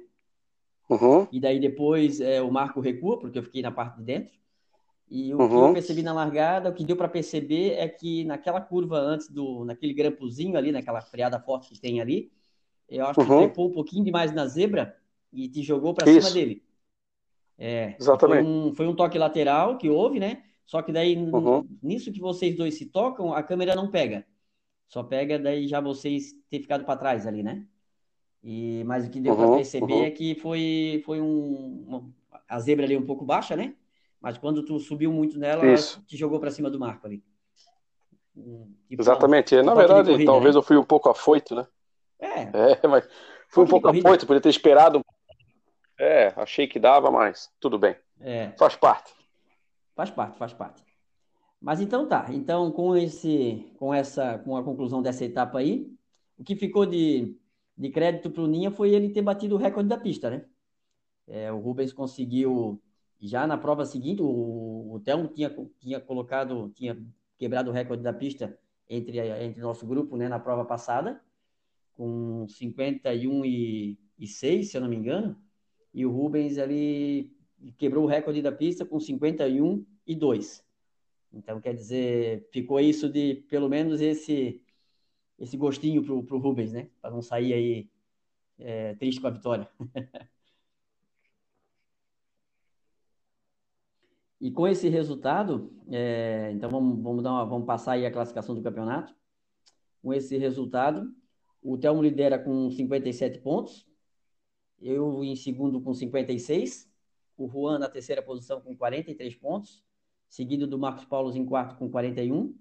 Uhum. 0.93 1.27
E 1.33 1.41
daí 1.41 1.59
depois 1.59 2.21
é, 2.21 2.43
o 2.43 2.51
Marco 2.51 2.81
recua, 2.81 3.19
porque 3.19 3.39
eu 3.39 3.43
fiquei 3.43 3.63
na 3.63 3.71
parte 3.71 3.97
de 3.99 4.05
dentro. 4.05 4.33
E 5.09 5.35
o 5.35 5.39
uhum. 5.39 5.49
que 5.49 5.55
eu 5.55 5.73
percebi 5.75 6.03
na 6.03 6.13
largada, 6.13 6.71
o 6.71 6.75
que 6.75 6.85
deu 6.85 6.97
para 6.97 7.09
perceber 7.09 7.73
é 7.73 7.89
que 7.89 8.25
naquela 8.25 8.61
curva 8.61 8.99
antes 8.99 9.29
do, 9.29 9.65
naquele 9.65 9.93
grampozinho 9.93 10.57
ali, 10.57 10.73
naquela 10.73 11.01
freada 11.01 11.39
forte 11.39 11.69
que 11.69 11.81
tem 11.81 12.01
ali, 12.01 12.31
eu 12.89 13.07
acho 13.07 13.21
que 13.21 13.31
uhum. 13.31 13.39
trepou 13.39 13.69
um 13.69 13.73
pouquinho 13.73 14.05
demais 14.05 14.33
na 14.33 14.47
zebra 14.47 14.97
e 15.33 15.49
te 15.49 15.63
jogou 15.63 15.95
para 15.95 16.07
cima 16.07 16.31
dele. 16.31 16.63
É, 17.59 17.95
Exatamente. 17.99 18.43
Foi 18.43 18.53
um, 18.53 18.75
foi 18.75 18.87
um, 18.87 18.95
toque 18.95 19.19
lateral 19.19 19.79
que 19.79 19.89
houve, 19.89 20.19
né? 20.19 20.43
Só 20.65 20.83
que 20.83 20.93
daí, 20.93 21.17
uhum. 21.17 21.67
nisso 21.83 22.13
que 22.13 22.21
vocês 22.21 22.57
dois 22.57 22.75
se 22.75 22.87
tocam, 22.87 23.33
a 23.33 23.43
câmera 23.43 23.75
não 23.75 23.91
pega. 23.91 24.27
Só 24.89 25.03
pega 25.03 25.39
daí 25.39 25.67
já 25.67 25.81
vocês 25.81 26.33
ter 26.51 26.61
ficado 26.61 26.85
para 26.85 26.99
trás 26.99 27.27
ali, 27.27 27.43
né? 27.43 27.67
E, 28.43 28.83
mas 28.85 29.07
o 29.07 29.11
que 29.11 29.21
deu 29.21 29.35
uhum, 29.35 29.39
para 29.39 29.57
perceber 29.57 29.93
uhum. 29.93 30.05
é 30.05 30.11
que 30.11 30.35
foi, 30.35 31.03
foi 31.05 31.21
um, 31.21 31.85
uma, 31.87 32.11
a 32.49 32.59
zebra 32.59 32.85
ali 32.85 32.97
um 32.97 33.07
pouco 33.07 33.25
baixa, 33.25 33.55
né? 33.55 33.75
Mas 34.21 34.39
quando 34.39 34.65
tu 34.65 34.79
subiu 34.79 35.13
muito 35.13 35.39
nela, 35.39 35.63
te 36.07 36.17
jogou 36.17 36.41
para 36.41 36.51
cima 36.51 36.71
do 36.71 36.79
marco 36.79 37.07
ali. 37.07 37.23
Tipo, 38.35 39.03
Exatamente. 39.03 39.57
Um, 39.57 39.63
Na 39.63 39.75
verdade, 39.75 40.11
corrida, 40.11 40.31
talvez 40.31 40.55
né? 40.55 40.59
eu 40.59 40.63
fui 40.63 40.77
um 40.77 40.85
pouco 40.85 41.09
afoito, 41.09 41.55
né? 41.55 41.67
É. 42.19 42.43
É, 42.43 42.87
mas 42.89 43.09
foi 43.49 43.65
um 43.65 43.69
pouco 43.69 43.89
apoio, 43.89 44.27
podia 44.27 44.41
ter 44.41 44.49
esperado. 44.49 45.01
É, 45.99 46.33
achei 46.37 46.67
que 46.67 46.79
dava, 46.79 47.11
mas 47.11 47.51
tudo 47.61 47.79
bem. 47.79 47.97
É. 48.21 48.53
Faz 48.59 48.75
parte. 48.77 49.13
Faz 49.95 50.11
parte, 50.11 50.39
faz 50.39 50.53
parte. 50.53 50.83
Mas 51.61 51.81
então 51.81 52.09
tá. 52.09 52.27
Então, 52.31 52.73
com 52.73 52.97
esse, 52.97 53.73
com 53.79 53.93
essa, 53.95 54.39
com 54.39 54.57
a 54.57 54.65
conclusão 54.65 55.03
dessa 55.03 55.25
etapa 55.25 55.59
aí, 55.59 55.87
o 56.39 56.43
que 56.43 56.57
ficou 56.57 56.87
de, 56.87 57.37
de 57.77 57.91
crédito 57.91 58.31
para 58.31 58.43
o 58.43 58.47
Ninha 58.47 58.71
foi 58.71 58.91
ele 58.91 59.11
ter 59.11 59.23
batido 59.23 59.55
o 59.55 59.59
recorde 59.59 59.89
da 59.89 59.99
pista, 59.99 60.31
né? 60.31 60.45
É, 61.27 61.53
o 61.53 61.59
Rubens 61.59 61.93
conseguiu 61.93 62.81
já 63.21 63.47
na 63.47 63.57
prova 63.57 63.87
seguinte, 63.87 64.21
o, 64.21 64.95
o 64.95 65.01
Telmo 65.01 65.29
tinha, 65.29 65.55
tinha 65.79 66.01
colocado, 66.01 66.71
tinha 66.75 67.01
quebrado 67.39 67.71
o 67.71 67.73
recorde 67.73 68.03
da 68.03 68.13
pista 68.13 68.59
entre, 68.89 69.19
entre 69.19 69.61
nosso 69.61 69.87
grupo, 69.87 70.17
né, 70.17 70.29
na 70.29 70.41
prova 70.41 70.65
passada, 70.65 71.23
com 71.95 72.47
51 72.49 73.45
e, 73.45 73.99
e 74.19 74.27
6, 74.27 74.71
se 74.71 74.77
eu 74.77 74.81
não 74.81 74.89
me 74.89 74.97
engano, 74.97 75.37
e 75.95 76.05
o 76.05 76.11
Rubens 76.11 76.59
ali 76.59 77.33
quebrou 77.79 78.05
o 78.05 78.09
recorde 78.09 78.43
da 78.43 78.51
pista 78.51 78.85
com 78.85 78.99
51 78.99 79.85
e 80.07 80.15
2. 80.17 80.65
Então, 81.33 81.61
quer 81.61 81.75
dizer, 81.75 82.49
ficou 82.51 82.81
isso 82.81 83.09
de 83.09 83.37
pelo 83.49 83.69
menos 83.69 84.01
esse 84.01 84.61
esse 85.43 85.57
gostinho 85.57 86.03
pro, 86.05 86.23
pro 86.23 86.39
Rubens, 86.39 86.73
né? 86.73 86.89
Para 87.01 87.11
não 87.11 87.21
sair 87.21 87.53
aí 87.53 87.91
é, 88.59 88.95
triste 88.95 89.21
com 89.21 89.27
a 89.27 89.31
vitória. 89.31 89.69
E 94.45 94.51
com 94.51 94.67
esse 94.67 94.89
resultado, 94.89 95.73
é, 95.89 96.51
então 96.53 96.69
vamos, 96.69 97.01
vamos, 97.01 97.25
uma, 97.25 97.45
vamos 97.45 97.65
passar 97.65 97.93
aí 97.93 98.05
a 98.05 98.11
classificação 98.11 98.57
do 98.57 98.61
campeonato. 98.61 99.15
Com 100.03 100.13
esse 100.13 100.37
resultado, 100.37 101.15
o 101.63 101.79
Telmo 101.79 102.03
lidera 102.03 102.41
com 102.41 102.69
57 102.69 103.39
pontos, 103.39 103.87
eu 104.81 105.23
em 105.23 105.37
segundo 105.37 105.81
com 105.81 105.95
56, 105.95 106.91
o 107.37 107.49
Juan 107.49 107.79
na 107.79 107.89
terceira 107.89 108.21
posição 108.21 108.61
com 108.61 108.77
43 108.77 109.33
pontos, 109.37 109.85
seguido 110.29 110.67
do 110.67 110.77
Marcos 110.77 111.05
Paulo 111.05 111.33
em 111.37 111.47
quarto 111.47 111.77
com 111.77 111.89
41, 111.89 112.53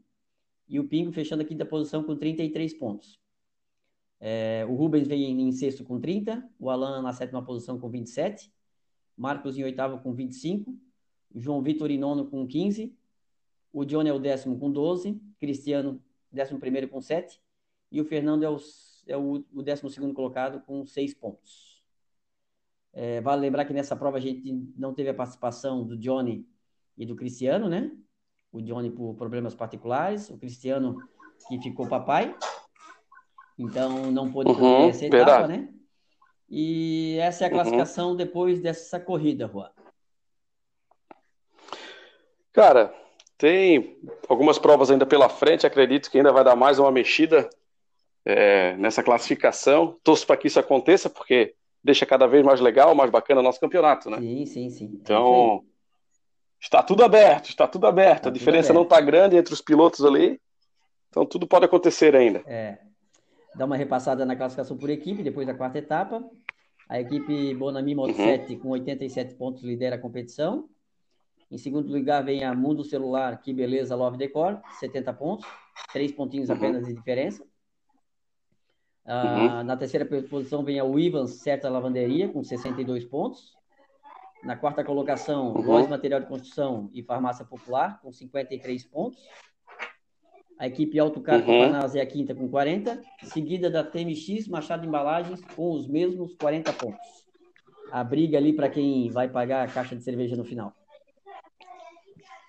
e 0.72 0.80
o 0.80 0.88
Pingo 0.88 1.12
fechando 1.12 1.44
a 1.44 1.46
quinta 1.46 1.66
posição 1.66 2.02
com 2.02 2.16
33 2.16 2.74
pontos. 2.76 3.20
É, 4.22 4.66
o 4.70 4.74
Rubens 4.74 5.06
vem 5.06 5.42
em 5.42 5.52
sexto 5.52 5.84
com 5.84 6.00
30, 6.00 6.50
o 6.58 6.70
Alan 6.70 7.02
na 7.02 7.12
sétima 7.12 7.44
posição 7.44 7.78
com 7.78 7.90
27, 7.90 8.50
Marcos 9.18 9.58
em 9.58 9.64
oitavo 9.66 10.00
com 10.00 10.14
25, 10.14 10.74
João 11.36 11.62
Vitor 11.62 11.92
em 11.92 11.98
nono 11.98 12.26
com 12.26 12.48
15, 12.48 12.96
o 13.74 13.84
Johnny 13.84 14.10
é 14.10 14.14
o 14.14 14.20
décimo 14.20 14.58
com 14.58 14.72
12, 14.72 15.22
Cristiano 15.38 16.02
décimo 16.32 16.58
primeiro 16.58 16.88
com 16.88 17.02
7 17.02 17.42
e 17.92 18.00
o 18.00 18.06
Fernando 18.06 18.44
é 18.44 18.50
o, 18.50 18.58
é 19.08 19.18
o, 19.18 19.44
o 19.54 19.62
décimo 19.62 19.90
segundo 19.90 20.14
colocado 20.14 20.62
com 20.62 20.86
6 20.86 21.14
pontos. 21.16 21.84
É, 22.94 23.20
vale 23.20 23.42
lembrar 23.42 23.66
que 23.66 23.74
nessa 23.74 23.96
prova 23.96 24.18
a 24.18 24.22
gente 24.22 24.54
não 24.78 24.94
teve 24.94 25.10
a 25.10 25.14
participação 25.14 25.86
do 25.86 25.98
Johnny 25.98 26.48
e 26.98 27.06
do 27.06 27.16
Cristiano, 27.16 27.68
né? 27.68 27.92
O 28.52 28.62
Johnny 28.62 28.90
por 28.90 29.16
problemas 29.16 29.56
particulares, 29.56 30.30
o 30.30 30.38
Cristiano 30.38 30.98
que 31.48 31.60
ficou 31.62 31.88
papai, 31.88 32.36
então 33.58 34.12
não 34.12 34.32
pôde 34.32 34.52
uhum, 34.52 34.90
essa 34.90 35.06
etapa, 35.06 35.48
né? 35.48 35.70
E 36.50 37.18
essa 37.20 37.46
é 37.46 37.48
a 37.48 37.50
uhum. 37.50 37.56
classificação 37.56 38.10
uhum. 38.10 38.16
depois 38.16 38.60
dessa 38.60 39.00
corrida, 39.00 39.48
Juan. 39.48 39.70
Cara, 42.52 42.94
tem 43.38 43.98
algumas 44.28 44.60
provas 44.60 44.92
ainda 44.92 45.06
pela 45.06 45.30
frente, 45.30 45.66
acredito 45.66 46.12
que 46.12 46.18
ainda 46.18 46.34
vai 46.34 46.44
dar 46.44 46.56
mais 46.56 46.78
uma 46.78 46.92
mexida 46.92 47.50
é, 48.26 48.76
nessa 48.76 49.02
classificação. 49.02 49.98
Torço 50.04 50.28
para 50.28 50.36
que 50.36 50.48
isso 50.48 50.60
aconteça, 50.60 51.10
porque 51.10 51.56
deixa 51.84 52.06
cada 52.06 52.28
vez 52.28 52.44
mais 52.44 52.60
legal, 52.60 52.94
mais 52.94 53.10
bacana 53.10 53.40
o 53.40 53.44
nosso 53.44 53.60
campeonato, 53.60 54.10
né? 54.10 54.20
Sim, 54.20 54.46
sim, 54.46 54.70
sim. 54.70 54.86
É 54.86 54.88
então, 54.96 55.64
está 56.62 56.84
tudo 56.84 57.04
aberto, 57.04 57.50
está 57.50 57.68
tudo 57.68 57.88
aberto. 57.88 58.24
Tá 58.24 58.30
a 58.30 58.32
diferença 58.32 58.72
aberto. 58.72 58.76
não 58.76 58.84
está 58.84 59.02
grande 59.02 59.36
entre 59.36 59.54
os 59.54 59.62
pilotos 59.62 60.06
ali, 60.06 60.40
então 61.10 61.26
tudo 61.26 61.48
pode 61.48 61.66
acontecer 61.66 62.16
ainda. 62.16 62.44
É. 62.46 62.78
Dá 63.56 63.66
uma 63.66 63.76
repassada 63.76 64.26
na 64.26 64.36
classificação 64.36 64.78
por 64.78 64.90
equipe, 64.90 65.24
depois 65.24 65.46
da 65.46 65.54
quarta 65.54 65.80
etapa. 65.80 66.24
A 66.88 67.00
equipe 67.00 67.54
Bonami 67.56 67.96
Moto 67.96 68.18
uhum. 68.18 68.26
7 68.26 68.56
com 68.58 68.70
87 68.70 69.36
pontos 69.36 69.64
lidera 69.64 69.96
a 69.96 70.00
competição. 70.00 70.70
Em 71.50 71.58
segundo 71.58 71.92
lugar 71.92 72.24
vem 72.24 72.46
a 72.46 72.54
Mundo 72.54 72.84
Celular, 72.84 73.42
que 73.42 73.54
beleza, 73.54 73.96
Love 73.96 74.18
Decor, 74.18 74.62
70 74.80 75.14
pontos, 75.14 75.46
três 75.92 76.12
pontinhos 76.12 76.50
uhum. 76.50 76.56
apenas 76.56 76.86
de 76.86 76.94
diferença. 76.94 77.44
Uh, 79.04 79.64
Na 79.66 79.76
terceira 79.76 80.06
posição 80.06 80.64
vem 80.64 80.80
a 80.80 80.86
Ivans 80.86 81.42
Certa 81.42 81.70
Lavanderia, 81.70 82.30
com 82.30 82.42
62 82.42 83.04
pontos. 83.06 83.54
Na 84.44 84.56
quarta 84.56 84.84
colocação, 84.84 85.54
uhum. 85.54 85.88
Material 85.88 86.20
de 86.20 86.26
Construção 86.26 86.90
e 86.94 87.04
Farmácia 87.04 87.46
Popular, 87.46 88.00
com 88.02 88.12
53 88.12 88.84
pontos. 88.86 89.22
A 90.58 90.68
equipe 90.68 91.00
Autocar 91.00 91.40
uhum. 91.42 91.76
é 91.76 92.02
a 92.02 92.06
quinta, 92.06 92.36
com 92.36 92.48
40. 92.48 93.02
Seguida 93.24 93.70
da 93.70 93.84
TMX 93.84 94.48
Machado 94.48 94.86
Embalagens, 94.86 95.42
com 95.56 95.72
os 95.72 95.88
mesmos 95.88 96.36
40 96.36 96.74
pontos. 96.74 97.26
A 97.92 98.04
briga 98.04 98.38
ali 98.38 98.54
para 98.54 98.70
quem 98.70 99.10
vai 99.10 99.28
pagar 99.28 99.68
a 99.68 99.72
caixa 99.72 99.96
de 99.96 100.04
cerveja 100.04 100.36
no 100.36 100.46
final. 100.46 100.74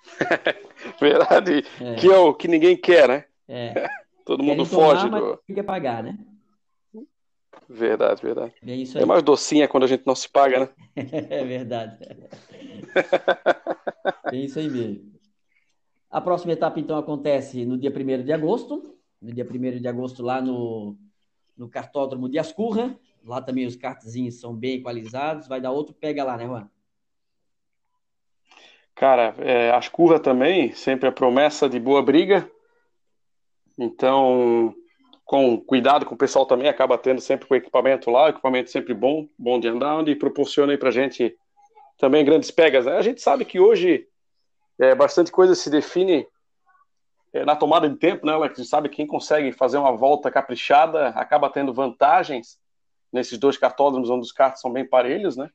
Verdade. 1.01 1.65
É. 1.81 1.95
Que 1.95 2.07
é 2.07 2.17
o 2.17 2.35
que 2.35 2.49
ninguém 2.49 2.77
quer, 2.77 3.09
né? 3.09 3.25
É. 3.49 3.89
Todo 4.25 4.43
mundo 4.43 4.65
foge 4.65 5.05
tomar, 5.05 5.19
do. 5.19 5.41
Mas 5.49 5.55
quer 5.55 5.65
pagar, 5.65 6.03
né? 6.03 6.17
Verdade, 7.69 8.23
verdade. 8.23 8.55
É, 8.67 9.03
é 9.03 9.05
mais 9.05 9.23
docinha 9.23 9.69
quando 9.69 9.85
a 9.85 9.87
gente 9.87 10.07
não 10.07 10.15
se 10.15 10.29
paga, 10.29 10.61
né? 10.61 10.69
é 10.97 11.45
verdade. 11.45 11.99
é 14.33 14.37
isso 14.37 14.59
aí 14.59 14.69
mesmo. 14.69 15.13
A 16.11 16.21
próxima 16.21 16.53
etapa, 16.53 16.79
então, 16.79 16.99
acontece 16.99 17.65
no 17.65 17.79
dia 17.79 17.91
1 17.91 18.23
de 18.23 18.33
agosto. 18.33 18.97
No 19.21 19.33
dia 19.33 19.47
1 19.51 19.81
de 19.81 19.89
agosto, 19.89 20.23
lá 20.23 20.43
no, 20.43 20.97
no 21.57 21.69
cartódromo 21.69 22.29
de 22.29 22.39
Ascurra. 22.39 22.99
Lá 23.25 23.41
também 23.41 23.67
os 23.67 23.77
kartzinhos 23.77 24.41
são 24.41 24.55
bem 24.55 24.79
equalizados. 24.79 25.49
Vai 25.49 25.61
dar 25.61 25.71
outro 25.71 25.95
pega 25.95 26.25
lá, 26.25 26.37
né, 26.37 26.45
Juan? 26.45 26.69
Cara, 28.95 29.35
é, 29.39 29.71
as 29.71 29.89
curvas 29.89 30.21
também, 30.21 30.75
sempre 30.75 31.09
a 31.09 31.13
promessa 31.13 31.69
de 31.69 31.81
boa 31.81 32.03
briga. 32.03 32.51
Então, 33.79 34.75
com 35.33 35.59
cuidado 35.59 36.05
com 36.05 36.15
o 36.15 36.19
pessoal 36.19 36.45
também, 36.45 36.69
acaba 36.69 36.99
tendo 36.99 37.19
sempre 37.19 37.47
o 37.49 37.55
equipamento 37.55 38.11
lá, 38.11 38.27
o 38.27 38.29
equipamento 38.29 38.71
sempre 38.71 38.93
bom, 38.93 39.27
bom 39.39 39.59
de 39.59 39.67
andar, 39.67 39.97
onde 39.97 40.15
proporciona 40.15 40.75
aí 40.75 40.77
pra 40.77 40.91
gente 40.91 41.35
também 41.97 42.23
grandes 42.23 42.51
pegas. 42.51 42.85
Né? 42.85 42.99
A 42.99 43.01
gente 43.01 43.23
sabe 43.23 43.47
que 43.47 43.59
hoje 43.59 44.07
é, 44.79 44.95
bastante 44.95 45.33
coisa 45.33 45.55
se 45.55 45.71
define 45.71 46.27
é, 47.33 47.47
na 47.47 47.57
tomada 47.57 47.89
de 47.89 47.97
tempo, 47.97 48.27
né, 48.27 48.35
Alex? 48.35 48.59
A 48.59 48.63
gente 48.63 48.69
sabe 48.69 48.91
que 48.91 48.97
quem 48.97 49.07
consegue 49.07 49.53
fazer 49.53 49.79
uma 49.79 49.97
volta 49.97 50.31
caprichada 50.31 51.09
acaba 51.09 51.49
tendo 51.49 51.73
vantagens 51.73 52.61
nesses 53.11 53.39
dois 53.39 53.57
cartódromos 53.57 54.11
onde 54.11 54.27
os 54.27 54.33
cartos 54.33 54.61
são 54.61 54.71
bem 54.71 54.87
parelhos, 54.87 55.35
né? 55.35 55.49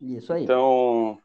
Isso 0.00 0.32
aí. 0.32 0.44
Então, 0.44 1.18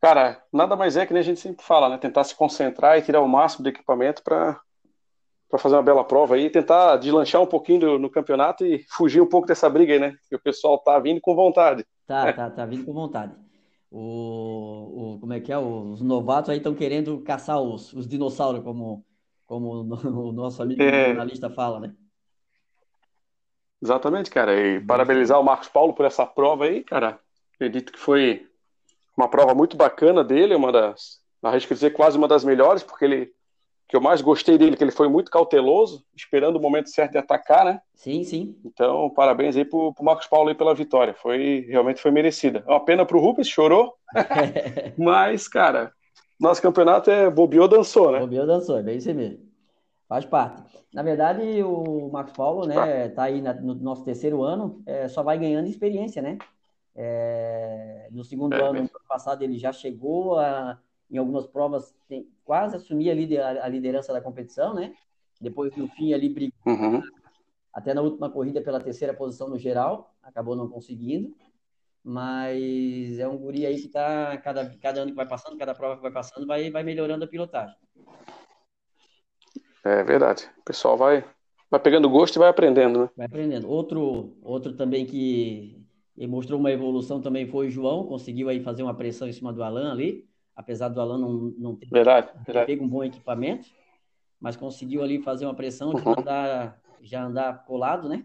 Cara, 0.00 0.42
nada 0.52 0.74
mais 0.74 0.96
é 0.96 1.06
que 1.06 1.12
nem 1.12 1.20
a 1.20 1.24
gente 1.24 1.38
sempre 1.38 1.64
fala, 1.64 1.88
né? 1.88 1.96
Tentar 1.96 2.24
se 2.24 2.34
concentrar 2.34 2.98
e 2.98 3.02
tirar 3.02 3.20
o 3.20 3.28
máximo 3.28 3.62
do 3.62 3.68
equipamento 3.68 4.20
para 4.24 4.60
para 5.50 5.58
fazer 5.58 5.74
uma 5.74 5.82
bela 5.82 6.04
prova 6.04 6.36
aí, 6.36 6.48
tentar 6.48 6.96
deslanchar 6.96 7.42
um 7.42 7.46
pouquinho 7.46 7.80
do, 7.80 7.98
no 7.98 8.08
campeonato 8.08 8.64
e 8.64 8.84
fugir 8.88 9.20
um 9.20 9.26
pouco 9.26 9.48
dessa 9.48 9.68
briga 9.68 9.92
aí, 9.92 9.98
né? 9.98 10.16
Que 10.28 10.36
o 10.36 10.40
pessoal 10.40 10.78
tá 10.78 10.96
vindo 11.00 11.20
com 11.20 11.34
vontade. 11.34 11.84
Tá, 12.06 12.32
tá, 12.32 12.48
tá 12.48 12.64
vindo 12.64 12.84
com 12.84 12.92
vontade. 12.92 13.34
O, 13.90 15.16
o 15.16 15.18
como 15.18 15.32
é 15.32 15.40
que 15.40 15.52
é? 15.52 15.58
Os 15.58 16.00
novatos 16.00 16.50
aí 16.50 16.58
estão 16.58 16.72
querendo 16.72 17.20
caçar 17.22 17.60
os, 17.60 17.92
os 17.92 18.06
dinossauros, 18.06 18.62
como, 18.62 19.04
como 19.44 19.80
o 20.06 20.32
nosso 20.32 20.62
amigo 20.62 20.80
é... 20.80 21.06
jornalista 21.06 21.50
fala, 21.50 21.80
né? 21.80 21.94
Exatamente, 23.82 24.30
cara. 24.30 24.54
E 24.54 24.80
parabenizar 24.80 25.40
o 25.40 25.44
Marcos 25.44 25.68
Paulo 25.68 25.94
por 25.94 26.06
essa 26.06 26.24
prova 26.24 26.66
aí, 26.66 26.84
cara. 26.84 27.18
Acredito 27.54 27.92
que 27.92 27.98
foi 27.98 28.46
uma 29.16 29.28
prova 29.28 29.52
muito 29.52 29.76
bacana 29.76 30.22
dele, 30.22 30.54
uma 30.54 30.70
das, 30.70 31.20
arrisco 31.42 31.74
dizer, 31.74 31.90
quase 31.90 32.16
uma 32.16 32.28
das 32.28 32.44
melhores, 32.44 32.84
porque 32.84 33.04
ele 33.04 33.32
que 33.90 33.96
eu 33.96 34.00
mais 34.00 34.22
gostei 34.22 34.56
dele, 34.56 34.76
que 34.76 34.84
ele 34.84 34.92
foi 34.92 35.08
muito 35.08 35.32
cauteloso, 35.32 36.04
esperando 36.16 36.54
o 36.56 36.60
momento 36.60 36.88
certo 36.88 37.10
de 37.10 37.18
atacar, 37.18 37.64
né? 37.64 37.80
Sim, 37.92 38.22
sim. 38.22 38.56
Então, 38.64 39.10
parabéns 39.10 39.56
aí 39.56 39.64
pro, 39.64 39.92
pro 39.92 40.04
Marcos 40.04 40.28
Paulo 40.28 40.48
aí 40.48 40.54
pela 40.54 40.72
vitória. 40.72 41.12
Foi, 41.12 41.66
realmente 41.68 42.00
foi 42.00 42.12
merecida. 42.12 42.62
É 42.68 42.70
uma 42.70 42.84
pena 42.84 43.04
pro 43.04 43.18
Rubens, 43.18 43.48
chorou. 43.48 43.96
Mas, 44.96 45.48
cara, 45.48 45.92
nosso 46.38 46.62
campeonato 46.62 47.10
é 47.10 47.28
bobeou, 47.28 47.66
dançou, 47.66 48.12
né? 48.12 48.20
Bobeou, 48.20 48.46
dançou, 48.46 48.78
é 48.78 48.82
bem 48.84 48.98
isso 48.98 49.12
mesmo. 49.12 49.40
Faz 50.08 50.24
parte. 50.24 50.62
Na 50.94 51.02
verdade, 51.02 51.60
o 51.64 52.08
Marcos 52.12 52.32
Paulo, 52.32 52.66
né, 52.66 53.08
tá 53.08 53.24
aí 53.24 53.42
na, 53.42 53.52
no 53.54 53.74
nosso 53.74 54.04
terceiro 54.04 54.44
ano, 54.44 54.80
é, 54.86 55.08
só 55.08 55.24
vai 55.24 55.36
ganhando 55.36 55.66
experiência, 55.66 56.22
né? 56.22 56.38
É, 56.94 58.08
no 58.12 58.22
segundo 58.22 58.54
é, 58.54 58.62
ano, 58.62 58.88
passado, 59.08 59.42
ele 59.42 59.58
já 59.58 59.72
chegou 59.72 60.38
a, 60.38 60.78
em 61.10 61.18
algumas 61.18 61.46
provas, 61.46 61.94
tem, 62.08 62.28
quase 62.44 62.76
assumir 62.76 63.10
a, 63.10 63.14
lider, 63.14 63.42
a, 63.42 63.68
liderança 63.68 64.12
da 64.12 64.20
competição, 64.20 64.74
né? 64.74 64.94
Depois, 65.40 65.74
no 65.76 65.88
fim, 65.88 66.12
ali 66.12 66.28
brigou. 66.28 66.58
Uhum. 66.66 67.02
Até 67.72 67.94
na 67.94 68.02
última 68.02 68.30
corrida 68.30 68.60
pela 68.60 68.80
terceira 68.80 69.14
posição 69.14 69.48
no 69.48 69.58
geral, 69.58 70.14
acabou 70.22 70.54
não 70.56 70.68
conseguindo. 70.68 71.34
mas 72.02 73.18
é 73.18 73.28
um 73.28 73.36
guri 73.36 73.66
aí 73.66 73.80
que 73.80 73.88
tá, 73.88 74.36
cada, 74.38 74.70
cada 74.78 75.00
ano 75.02 75.10
que 75.10 75.16
vai 75.16 75.26
passando, 75.26 75.58
cada 75.58 75.74
prova 75.74 75.96
que 75.96 76.02
vai 76.02 76.12
passando, 76.12 76.46
vai, 76.46 76.70
vai 76.70 76.82
melhorando 76.82 77.24
a 77.24 77.28
pilotagem. 77.28 77.76
É 79.84 80.02
verdade. 80.04 80.48
O 80.58 80.64
pessoal 80.64 80.96
vai, 80.96 81.24
vai 81.70 81.80
pegando 81.80 82.08
gosto 82.08 82.36
e 82.36 82.38
vai 82.38 82.48
aprendendo, 82.48 83.02
né? 83.02 83.10
Vai 83.16 83.26
aprendendo. 83.26 83.68
Outro, 83.68 84.36
outro 84.42 84.74
também 84.74 85.06
que 85.06 85.80
mostrou 86.28 86.58
uma 86.58 86.70
evolução 86.70 87.20
também 87.20 87.46
foi 87.46 87.68
o 87.68 87.70
João, 87.70 88.06
conseguiu 88.06 88.48
aí 88.48 88.60
fazer 88.60 88.82
uma 88.82 88.94
pressão 88.94 89.28
em 89.28 89.32
cima 89.32 89.52
do 89.52 89.62
Alan 89.62 89.92
ali, 89.92 90.28
apesar 90.60 90.88
do 90.88 91.00
Alan 91.00 91.18
não, 91.18 91.54
não 91.58 91.74
ter, 91.74 91.88
verdade, 91.88 92.28
ter 92.28 92.44
verdade. 92.44 92.66
pego 92.66 92.84
um 92.84 92.88
bom 92.88 93.02
equipamento, 93.02 93.68
mas 94.38 94.56
conseguiu 94.56 95.02
ali 95.02 95.20
fazer 95.20 95.46
uma 95.46 95.54
pressão 95.54 95.94
de 95.94 96.06
uhum. 96.06 96.14
andar, 96.18 96.78
já 97.00 97.24
andar 97.24 97.64
colado, 97.64 98.08
né? 98.08 98.24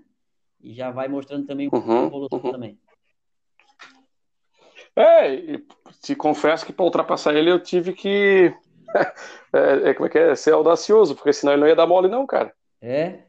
E 0.61 0.73
já 0.73 0.91
vai 0.91 1.07
mostrando 1.07 1.47
também 1.47 1.69
uma 1.69 1.79
uhum. 1.79 2.07
evolução 2.07 2.41
uhum. 2.43 2.51
também. 2.51 2.77
É, 4.97 5.59
te 6.01 6.15
confesso 6.15 6.65
que 6.65 6.73
para 6.73 6.85
ultrapassar 6.85 7.33
ele 7.33 7.49
eu 7.49 7.59
tive 7.59 7.93
que. 7.93 8.53
é, 9.53 9.89
é, 9.89 9.93
como 9.93 10.07
é 10.07 10.09
que 10.09 10.17
é? 10.17 10.35
Ser 10.35 10.53
audacioso, 10.53 11.15
porque 11.15 11.33
senão 11.33 11.53
ele 11.53 11.61
não 11.61 11.67
ia 11.67 11.75
dar 11.75 11.87
mole, 11.87 12.07
não, 12.07 12.25
cara. 12.25 12.53
É? 12.81 13.23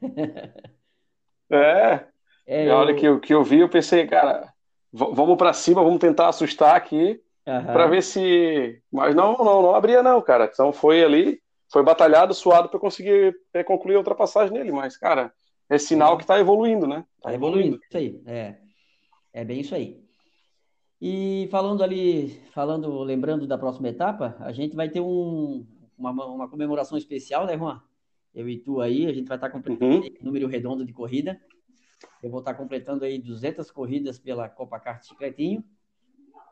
é. 1.51 2.05
é 2.47 2.67
Na 2.67 2.77
hora 2.77 2.91
eu... 2.91 2.97
que, 2.97 3.07
eu, 3.07 3.21
que 3.21 3.35
eu 3.35 3.45
vi, 3.45 3.61
eu 3.61 3.69
pensei, 3.69 4.07
cara, 4.07 4.53
vamos 4.93 5.37
para 5.37 5.53
cima, 5.53 5.83
vamos 5.83 6.01
tentar 6.01 6.29
assustar 6.29 6.75
aqui 6.75 7.21
uhum. 7.47 7.65
para 7.65 7.87
ver 7.87 8.03
se. 8.03 8.83
Mas 8.91 9.15
não, 9.15 9.37
não, 9.37 9.63
não 9.63 9.75
abria, 9.75 10.03
não, 10.03 10.21
cara. 10.21 10.49
Então 10.53 10.73
foi 10.73 11.05
ali, 11.05 11.41
foi 11.71 11.83
batalhado, 11.83 12.35
suado 12.35 12.69
para 12.69 12.81
conseguir 12.81 13.35
é, 13.53 13.63
concluir 13.63 13.97
a 13.97 13.99
ultrapassagem 13.99 14.53
nele. 14.53 14.73
Mas, 14.73 14.97
cara, 14.97 15.33
é 15.69 15.79
sinal 15.79 16.17
que 16.17 16.25
está 16.25 16.39
evoluindo, 16.39 16.87
né? 16.87 17.05
Está 17.17 17.31
tá 17.31 17.35
evoluindo. 17.35 17.81
Isso 17.83 17.97
aí, 17.97 18.23
é. 18.27 18.57
É 19.33 19.45
bem 19.45 19.61
isso 19.61 19.75
aí. 19.75 20.03
E 21.01 21.47
falando 21.51 21.85
ali, 21.85 22.41
falando, 22.53 23.03
lembrando 23.03 23.47
da 23.47 23.59
próxima 23.59 23.89
etapa, 23.89 24.35
a 24.41 24.51
gente 24.51 24.75
vai 24.75 24.89
ter 24.89 25.01
um, 25.01 25.67
uma, 25.97 26.11
uma 26.11 26.49
comemoração 26.49 26.97
especial, 26.97 27.47
né, 27.47 27.57
Juan? 27.57 27.83
Eu 28.35 28.49
e 28.49 28.59
tu 28.59 28.81
aí, 28.81 29.07
a 29.07 29.13
gente 29.13 29.29
vai 29.29 29.37
estar 29.37 29.51
completando 29.51 29.97
uhum. 29.97 30.15
número 30.23 30.47
redondo 30.47 30.85
de 30.85 30.93
corrida. 30.93 31.41
Eu 32.23 32.31
vou 32.31 32.41
estar 32.41 32.55
completando 32.55 33.05
aí 33.05 33.19
200 33.19 33.71
corridas 33.71 34.19
pela 34.19 34.49
Copa 34.49 34.79
Kart 34.79 35.05
Chicletinho. 35.05 35.65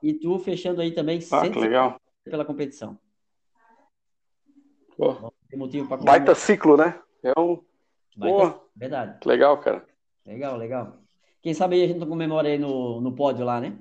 E 0.04 0.12
tu 0.12 0.38
fechando 0.38 0.82
aí 0.82 0.92
também 0.92 1.18
ah, 1.32 1.40
legal. 1.58 1.98
pela 2.22 2.44
competição. 2.44 2.98
Pô. 4.98 5.32
motivo 5.56 5.88
para 5.88 5.96
Baita 5.96 6.34
ciclo, 6.34 6.76
né? 6.76 7.00
É 7.22 7.32
um. 7.40 7.64
Baita... 8.14 8.36
Pô. 8.36 8.52
Verdade. 8.76 9.26
Legal, 9.26 9.56
cara. 9.56 9.82
Legal, 10.26 10.58
legal. 10.58 10.98
Quem 11.40 11.54
sabe 11.54 11.76
aí 11.76 11.84
a 11.84 11.88
gente 11.88 12.04
comemora 12.04 12.48
aí 12.48 12.58
no, 12.58 13.00
no 13.00 13.14
pódio 13.14 13.46
lá, 13.46 13.62
né? 13.62 13.78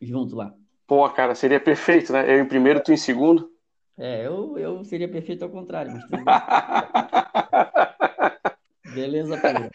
junto 0.00 0.34
lá. 0.34 0.54
Pô, 0.86 1.06
cara, 1.10 1.34
seria 1.34 1.60
perfeito, 1.60 2.10
né? 2.10 2.34
Eu 2.34 2.40
em 2.40 2.48
primeiro, 2.48 2.82
tu 2.82 2.90
em 2.90 2.96
segundo. 2.96 3.52
É, 3.98 4.26
eu, 4.26 4.56
eu 4.56 4.82
seria 4.82 5.10
perfeito 5.10 5.44
ao 5.44 5.50
contrário, 5.50 5.92
mas 5.92 6.04
Beleza, 8.94 9.38
Pedro. 9.38 9.68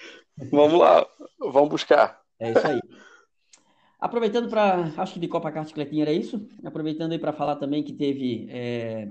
Vamos 0.51 0.79
lá, 0.79 1.05
vamos 1.39 1.69
buscar. 1.69 2.19
É 2.39 2.50
isso 2.50 2.65
aí. 2.65 2.79
Aproveitando 4.03 4.50
para, 4.50 4.91
acho 4.98 5.13
que 5.13 5.19
de 5.22 5.29
Copa 5.29 5.50
Kart 5.50 5.72
Cletinha 5.72 6.03
era 6.03 6.12
isso. 6.12 6.45
Aproveitando 6.62 7.13
aí 7.13 7.17
para 7.17 7.31
falar 7.31 7.55
também 7.55 7.81
que 7.81 7.93
teve 7.93 8.50
é, 8.50 9.10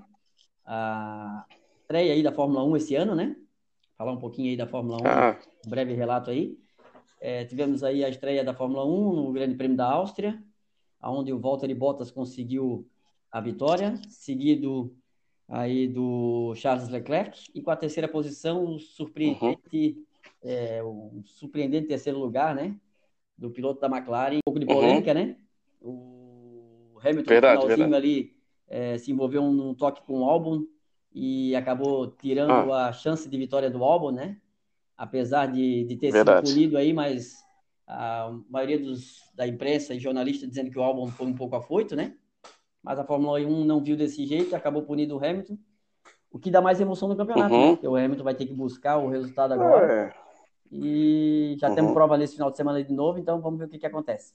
a 0.66 1.46
estreia 1.80 2.12
aí 2.12 2.22
da 2.22 2.30
Fórmula 2.30 2.62
1 2.62 2.76
esse 2.76 2.94
ano, 2.94 3.14
né? 3.14 3.34
Falar 3.96 4.12
um 4.12 4.18
pouquinho 4.18 4.50
aí 4.50 4.56
da 4.56 4.66
Fórmula 4.66 4.98
1, 4.98 5.06
ah. 5.06 5.38
um 5.66 5.70
breve 5.70 5.94
relato 5.94 6.30
aí. 6.30 6.58
É, 7.18 7.42
tivemos 7.46 7.82
aí 7.82 8.04
a 8.04 8.10
estreia 8.10 8.44
da 8.44 8.52
Fórmula 8.52 8.84
1 8.84 9.14
no 9.14 9.32
Grande 9.32 9.54
Prêmio 9.54 9.78
da 9.78 9.90
Áustria, 9.90 10.38
onde 11.02 11.32
o 11.32 11.40
Valtteri 11.40 11.72
Bottas 11.72 12.10
conseguiu 12.10 12.86
a 13.30 13.40
vitória, 13.40 13.98
seguido 14.10 14.94
aí 15.48 15.88
do 15.88 16.54
Charles 16.54 16.90
Leclerc, 16.90 17.50
e 17.54 17.62
com 17.62 17.70
a 17.70 17.76
terceira 17.76 18.08
posição, 18.08 18.74
o 18.74 18.78
surpreendente, 18.78 19.56
uhum. 19.72 20.04
é, 20.42 20.82
o 20.82 21.22
surpreendente 21.24 21.88
terceiro 21.88 22.18
lugar, 22.18 22.54
né? 22.54 22.76
Do 23.42 23.50
piloto 23.50 23.80
da 23.80 23.88
McLaren, 23.88 24.36
um 24.36 24.40
pouco 24.44 24.60
de 24.60 24.66
polêmica, 24.66 25.10
uhum. 25.10 25.14
né? 25.14 25.36
O 25.80 26.98
Hamilton, 27.02 27.28
verdade, 27.28 27.56
no 27.56 27.62
finalzinho 27.62 27.90
verdade. 27.90 28.06
ali, 28.06 28.36
é, 28.68 28.98
se 28.98 29.10
envolveu 29.10 29.42
num 29.42 29.74
toque 29.74 30.00
com 30.06 30.20
o 30.20 30.24
Albon 30.24 30.62
e 31.12 31.54
acabou 31.56 32.06
tirando 32.06 32.72
ah. 32.72 32.88
a 32.88 32.92
chance 32.92 33.28
de 33.28 33.36
vitória 33.36 33.68
do 33.68 33.82
Albon, 33.82 34.12
né? 34.12 34.38
Apesar 34.96 35.46
de, 35.46 35.84
de 35.84 35.96
ter 35.96 36.12
verdade. 36.12 36.46
sido 36.46 36.54
punido 36.54 36.78
aí, 36.78 36.92
mas 36.92 37.42
a 37.86 38.32
maioria 38.48 38.78
dos, 38.78 39.20
da 39.34 39.46
imprensa 39.46 39.92
e 39.92 39.98
jornalistas 39.98 40.48
dizendo 40.48 40.70
que 40.70 40.78
o 40.78 40.82
álbum 40.82 41.08
foi 41.08 41.26
um 41.26 41.34
pouco 41.34 41.56
afoito, 41.56 41.96
né? 41.96 42.14
Mas 42.82 42.98
a 42.98 43.04
Fórmula 43.04 43.40
1 43.40 43.64
não 43.64 43.82
viu 43.82 43.96
desse 43.96 44.24
jeito, 44.24 44.54
acabou 44.54 44.82
punindo 44.82 45.16
o 45.16 45.24
Hamilton, 45.24 45.58
o 46.30 46.38
que 46.38 46.50
dá 46.50 46.60
mais 46.60 46.80
emoção 46.80 47.08
no 47.08 47.16
campeonato, 47.16 47.52
uhum. 47.52 47.60
né? 47.60 47.72
Porque 47.72 47.88
o 47.88 47.96
Hamilton 47.96 48.24
vai 48.24 48.34
ter 48.34 48.46
que 48.46 48.54
buscar 48.54 48.98
o 48.98 49.08
resultado 49.08 49.52
agora. 49.52 49.92
É. 49.92 50.21
E 50.72 51.54
já 51.58 51.68
uhum. 51.68 51.74
temos 51.74 51.92
prova 51.92 52.16
nesse 52.16 52.32
final 52.32 52.50
de 52.50 52.56
semana 52.56 52.82
de 52.82 52.92
novo, 52.92 53.18
então 53.18 53.40
vamos 53.40 53.58
ver 53.58 53.66
o 53.66 53.68
que, 53.68 53.78
que 53.78 53.86
acontece. 53.86 54.32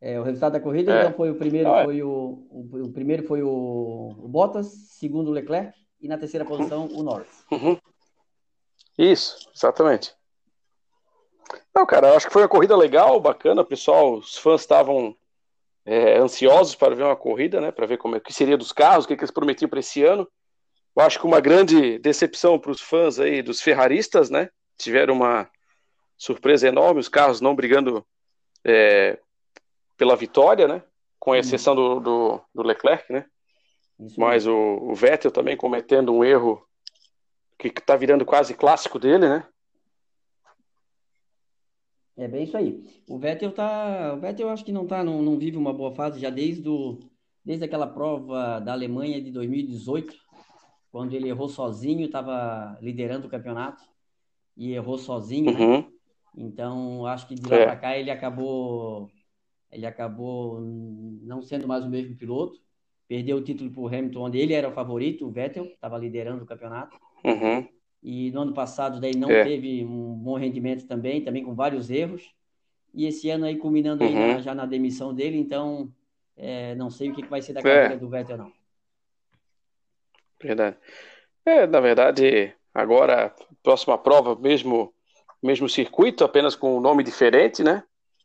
É, 0.00 0.18
o 0.18 0.24
resultado 0.24 0.54
da 0.54 0.60
corrida, 0.60 0.92
é. 0.92 1.00
então, 1.00 1.12
foi 1.12 1.30
o 1.30 1.36
primeiro 1.36 1.72
ah, 1.72 1.84
foi 1.84 2.02
o, 2.02 2.46
o, 2.50 2.84
o, 2.84 2.92
primeiro 2.92 3.22
foi 3.22 3.42
o, 3.42 4.14
o, 4.18 4.28
Bottas, 4.28 4.66
segundo 4.66 5.28
o 5.28 5.32
Leclerc, 5.32 5.78
e 6.00 6.08
na 6.08 6.18
terceira 6.18 6.44
posição 6.44 6.88
o 6.92 7.02
Norris. 7.02 7.44
Uhum. 7.50 7.78
Isso, 8.98 9.48
exatamente. 9.54 10.14
Não, 11.74 11.86
cara, 11.86 12.16
acho 12.16 12.26
que 12.26 12.32
foi 12.32 12.42
uma 12.42 12.48
corrida 12.48 12.76
legal, 12.76 13.20
bacana, 13.20 13.64
pessoal, 13.64 14.14
os 14.14 14.36
fãs 14.36 14.62
estavam 14.62 15.16
é, 15.84 16.18
ansiosos 16.18 16.74
para 16.74 16.94
ver 16.94 17.04
uma 17.04 17.16
corrida, 17.16 17.60
né, 17.60 17.70
para 17.70 17.86
ver 17.86 17.96
como 17.96 18.16
é 18.16 18.20
que 18.20 18.32
seria 18.32 18.56
dos 18.56 18.72
carros, 18.72 19.04
o 19.04 19.08
que, 19.08 19.16
que 19.16 19.22
eles 19.22 19.30
prometiam 19.30 19.68
para 19.68 19.80
esse 19.80 20.02
ano. 20.04 20.26
Eu 20.96 21.02
acho 21.02 21.20
que 21.20 21.26
uma 21.26 21.40
grande 21.40 21.98
decepção 21.98 22.58
para 22.58 22.72
os 22.72 22.80
fãs 22.80 23.20
aí 23.20 23.40
dos 23.40 23.60
ferraristas, 23.60 24.30
né, 24.30 24.48
tiveram 24.76 25.14
uma 25.14 25.48
surpresa 26.16 26.68
enorme, 26.68 27.00
os 27.00 27.08
carros 27.08 27.40
não 27.40 27.54
brigando 27.54 28.04
é, 28.64 29.18
pela 29.96 30.16
vitória, 30.16 30.66
né, 30.66 30.82
com 31.18 31.30
uhum. 31.32 31.36
exceção 31.36 31.74
do, 31.74 32.00
do, 32.00 32.40
do 32.54 32.62
Leclerc, 32.62 33.12
né, 33.12 33.26
Isso 34.00 34.18
mas 34.18 34.46
o, 34.46 34.54
o 34.54 34.94
Vettel 34.94 35.30
também 35.30 35.56
cometendo 35.56 36.12
um 36.12 36.24
erro 36.24 36.64
que 37.58 37.68
está 37.68 37.96
virando 37.96 38.24
quase 38.24 38.54
clássico 38.54 38.98
dele, 38.98 39.28
né, 39.28 39.46
é 42.16 42.26
bem 42.26 42.44
isso 42.44 42.56
aí. 42.56 42.82
O 43.06 43.18
Vettel 43.18 43.52
tá. 43.52 44.14
O 44.14 44.20
Vettel 44.20 44.48
acho 44.48 44.64
que 44.64 44.72
não 44.72 44.86
tá, 44.86 45.04
não, 45.04 45.20
não 45.20 45.38
vive 45.38 45.58
uma 45.58 45.72
boa 45.72 45.94
fase 45.94 46.18
já 46.18 46.30
desde, 46.30 46.66
o, 46.66 46.98
desde 47.44 47.64
aquela 47.64 47.86
prova 47.86 48.58
da 48.58 48.72
Alemanha 48.72 49.20
de 49.20 49.30
2018, 49.30 50.14
quando 50.90 51.12
ele 51.12 51.28
errou 51.28 51.48
sozinho, 51.48 52.06
estava 52.06 52.78
liderando 52.80 53.26
o 53.26 53.30
campeonato 53.30 53.84
e 54.56 54.72
errou 54.72 54.96
sozinho, 54.96 55.52
né? 55.52 55.60
uhum. 55.60 55.78
né? 55.78 55.86
Então 56.36 57.06
acho 57.06 57.26
que 57.26 57.34
de 57.34 57.48
lá 57.48 57.56
é. 57.56 57.64
para 57.64 57.76
cá 57.76 57.96
ele 57.96 58.10
acabou 58.10 59.10
ele 59.70 59.86
acabou 59.86 60.60
não 60.60 61.42
sendo 61.42 61.66
mais 61.66 61.84
o 61.84 61.88
mesmo 61.88 62.14
piloto, 62.16 62.60
perdeu 63.08 63.36
o 63.36 63.42
título 63.42 63.70
para 63.70 63.80
o 63.80 63.86
Hamilton, 63.88 64.20
onde 64.20 64.38
ele 64.38 64.52
era 64.52 64.68
o 64.68 64.72
favorito, 64.72 65.26
o 65.26 65.30
Vettel 65.30 65.64
estava 65.64 65.98
liderando 65.98 66.44
o 66.44 66.46
campeonato. 66.46 66.96
Uhum. 67.24 67.66
E 68.02 68.30
no 68.30 68.42
ano 68.42 68.52
passado 68.52 69.00
daí 69.00 69.16
não 69.16 69.30
é. 69.30 69.44
teve 69.44 69.84
um 69.84 70.14
bom 70.14 70.36
rendimento 70.36 70.86
também, 70.86 71.22
também 71.22 71.44
com 71.44 71.54
vários 71.54 71.90
erros. 71.90 72.32
E 72.94 73.06
esse 73.06 73.28
ano 73.28 73.44
aí 73.44 73.56
culminando 73.56 74.04
uhum. 74.04 74.10
aí 74.10 74.34
na, 74.34 74.40
já 74.40 74.54
na 74.54 74.64
demissão 74.64 75.12
dele, 75.12 75.36
então 75.36 75.92
é, 76.36 76.74
não 76.74 76.90
sei 76.90 77.10
o 77.10 77.14
que, 77.14 77.26
vai 77.26 77.42
ser 77.42 77.52
da 77.52 77.60
é. 77.60 77.62
carreira 77.62 77.98
do 77.98 78.08
Vettel 78.08 78.38
não. 78.38 78.52
Verdade. 80.40 80.76
É, 81.44 81.66
na 81.66 81.80
verdade, 81.80 82.54
agora 82.72 83.34
próxima 83.62 83.98
prova 83.98 84.36
mesmo 84.36 84.92
mesmo 85.46 85.68
circuito, 85.68 86.24
apenas 86.24 86.54
com 86.54 86.76
um 86.76 86.80
nome 86.80 87.02
diferente, 87.02 87.62
né? 87.62 87.82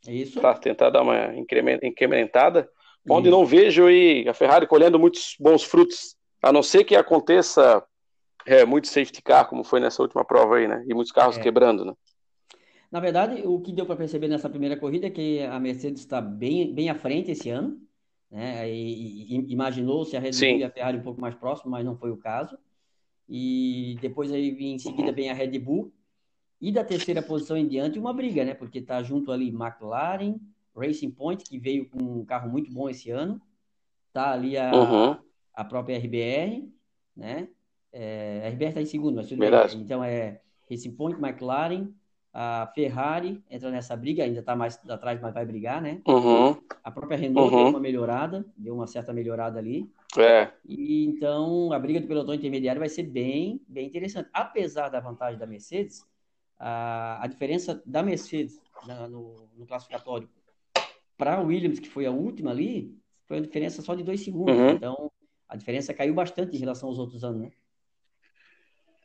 Isso. 0.07 0.41
Para 0.41 0.57
tentar 0.57 0.89
dar 0.89 1.03
uma 1.03 1.33
incrementada. 1.35 2.69
Onde 3.09 3.29
Isso. 3.29 3.37
não 3.37 3.45
vejo 3.45 3.85
aí 3.85 4.27
a 4.27 4.33
Ferrari 4.33 4.67
colhendo 4.67 4.99
muitos 4.99 5.35
bons 5.39 5.63
frutos, 5.63 6.15
a 6.41 6.51
não 6.51 6.61
ser 6.61 6.83
que 6.83 6.95
aconteça 6.95 7.83
é, 8.45 8.65
muito 8.65 8.87
safety 8.87 9.21
car, 9.21 9.47
como 9.47 9.63
foi 9.63 9.79
nessa 9.79 10.01
última 10.01 10.23
prova 10.23 10.57
aí, 10.57 10.67
né? 10.67 10.83
E 10.87 10.93
muitos 10.93 11.11
carros 11.11 11.37
é. 11.37 11.41
quebrando, 11.41 11.85
né? 11.85 11.93
Na 12.91 12.99
verdade, 12.99 13.41
o 13.45 13.59
que 13.59 13.71
deu 13.71 13.85
para 13.85 13.95
perceber 13.95 14.27
nessa 14.27 14.49
primeira 14.49 14.75
corrida 14.75 15.07
é 15.07 15.09
que 15.09 15.41
a 15.43 15.59
Mercedes 15.59 16.01
está 16.01 16.19
bem, 16.19 16.73
bem 16.73 16.89
à 16.89 16.95
frente 16.95 17.31
esse 17.31 17.49
ano, 17.49 17.79
né? 18.29 18.69
E, 18.69 19.35
e 19.35 19.51
imaginou-se 19.51 20.15
a 20.15 20.19
Red 20.19 20.31
Bull 20.31 20.57
e 20.59 20.63
a 20.63 20.69
Ferrari 20.69 20.97
um 20.97 21.03
pouco 21.03 21.21
mais 21.21 21.35
próximo, 21.35 21.71
mas 21.71 21.85
não 21.85 21.95
foi 21.95 22.11
o 22.11 22.17
caso. 22.17 22.57
E 23.29 23.97
depois 24.01 24.31
aí 24.31 24.49
em 24.59 24.77
seguida 24.77 25.11
vem 25.11 25.29
a 25.29 25.33
Red 25.33 25.57
Bull 25.57 25.91
e 26.61 26.71
da 26.71 26.83
terceira 26.83 27.21
posição 27.21 27.57
em 27.57 27.67
diante 27.67 27.97
uma 27.97 28.13
briga, 28.13 28.45
né? 28.45 28.53
Porque 28.53 28.81
tá 28.81 29.01
junto 29.01 29.31
ali 29.31 29.49
McLaren, 29.49 30.35
Racing 30.75 31.09
Point 31.11 31.43
que 31.43 31.57
veio 31.57 31.89
com 31.89 32.01
um 32.01 32.25
carro 32.25 32.49
muito 32.49 32.71
bom 32.71 32.87
esse 32.89 33.09
ano, 33.09 33.41
tá 34.13 34.31
ali 34.31 34.57
a, 34.57 34.71
uhum. 34.71 35.17
a 35.55 35.63
própria 35.63 35.97
RBR, 35.97 36.69
né? 37.17 37.47
É, 37.91 38.43
a 38.45 38.49
RBR 38.49 38.69
está 38.69 38.81
em 38.81 38.85
segundo, 38.85 39.15
mas 39.15 39.27
tudo 39.27 39.39
bem. 39.39 39.49
Então 39.81 40.03
é 40.03 40.39
Racing 40.69 40.91
Point, 40.91 41.19
McLaren, 41.19 41.89
A 42.33 42.71
Ferrari 42.73 43.43
entra 43.49 43.69
nessa 43.69 43.93
briga, 43.93 44.23
ainda 44.23 44.39
está 44.39 44.55
mais 44.55 44.79
atrás, 44.89 45.19
mas 45.19 45.33
vai 45.33 45.45
brigar, 45.45 45.81
né? 45.81 46.01
Uhum. 46.07 46.55
A 46.81 46.89
própria 46.89 47.17
Renault 47.17 47.53
Uhum. 47.53 47.63
deu 47.63 47.69
uma 47.71 47.79
melhorada, 47.79 48.45
deu 48.55 48.75
uma 48.75 48.87
certa 48.87 49.11
melhorada 49.11 49.59
ali. 49.59 49.89
É, 50.17 50.49
E 50.65 51.05
então 51.05 51.73
a 51.73 51.79
briga 51.79 51.99
do 51.99 52.07
pelotão 52.07 52.33
intermediário 52.33 52.79
vai 52.79 52.87
ser 52.87 53.03
bem, 53.03 53.61
bem 53.67 53.87
interessante. 53.87 54.29
Apesar 54.31 54.87
da 54.89 54.99
vantagem 55.01 55.39
da 55.39 55.45
Mercedes, 55.45 56.05
a, 56.63 57.23
a 57.23 57.27
diferença 57.27 57.81
da 57.85 58.03
Mercedes 58.03 58.61
na- 58.85 59.07
no, 59.07 59.49
no 59.57 59.65
classificatório 59.65 60.29
para 61.17 61.35
a 61.35 61.41
Williams, 61.41 61.79
que 61.79 61.89
foi 61.89 62.05
a 62.05 62.11
última 62.11 62.51
ali, 62.51 62.95
foi 63.25 63.37
uma 63.37 63.43
diferença 63.43 63.81
só 63.81 63.95
de 63.95 64.03
dois 64.03 64.23
segundos. 64.23 64.55
Uhum. 64.55 64.69
Então 64.69 65.11
a 65.49 65.57
diferença 65.57 65.93
caiu 65.93 66.13
bastante 66.13 66.55
em 66.55 66.59
relação 66.59 66.87
aos 66.87 66.99
outros 66.99 67.23
anos, 67.23 67.41
né? 67.41 67.51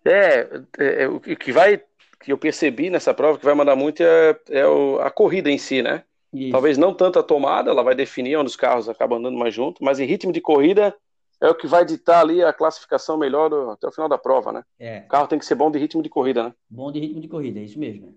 é, 0.05 0.41
é, 0.79 1.03
é, 1.05 1.09
o 1.09 1.19
que 1.19 1.35
que 1.35 1.51
vai, 1.51 1.83
que 2.21 2.33
eu 2.33 2.39
percebi 2.39 2.91
nessa 2.91 3.13
prova 3.15 3.39
que 3.39 3.45
vai 3.45 3.55
mandar 3.55 3.75
muito 3.75 4.03
é, 4.03 4.39
é 4.51 4.67
o- 4.67 5.01
a 5.01 5.11
corrida 5.11 5.51
em 5.51 5.59
si, 5.59 5.83
né? 5.83 6.05
Isso. 6.33 6.53
Talvez 6.53 6.77
não 6.79 6.95
tanto 6.95 7.19
a 7.19 7.23
tomada, 7.23 7.71
ela 7.71 7.83
vai 7.83 7.95
definir 7.95 8.37
onde 8.37 8.51
os 8.51 8.57
carros 8.57 8.89
acabam 8.89 9.19
andando 9.19 9.39
mais 9.39 9.55
junto, 9.55 9.83
mas 9.83 9.99
em 9.99 10.05
ritmo 10.07 10.33
de 10.33 10.41
corrida 10.41 10.95
é 11.41 11.49
o 11.49 11.55
que 11.55 11.67
vai 11.67 11.85
ditar 11.85 12.21
ali 12.21 12.43
a 12.43 12.53
classificação 12.53 13.17
melhor 13.19 13.49
do- 13.51 13.71
até 13.71 13.87
o 13.87 13.93
final 13.93 14.09
da 14.09 14.17
prova, 14.19 14.53
né? 14.53 14.65
É, 14.79 15.01
O 15.01 15.09
carro 15.09 15.29
tem 15.29 15.39
que 15.39 15.45
ser 15.47 15.55
bom 15.55 15.71
de 15.71 15.79
ritmo 15.79 16.03
de 16.03 16.09
corrida, 16.09 16.45
né? 16.45 16.55
bom 16.69 16.91
de 16.91 16.99
ritmo 17.01 17.21
de 17.21 17.29
corrida, 17.29 17.61
é 17.61 17.65
isso 17.65 17.79
mesmo. 17.79 18.17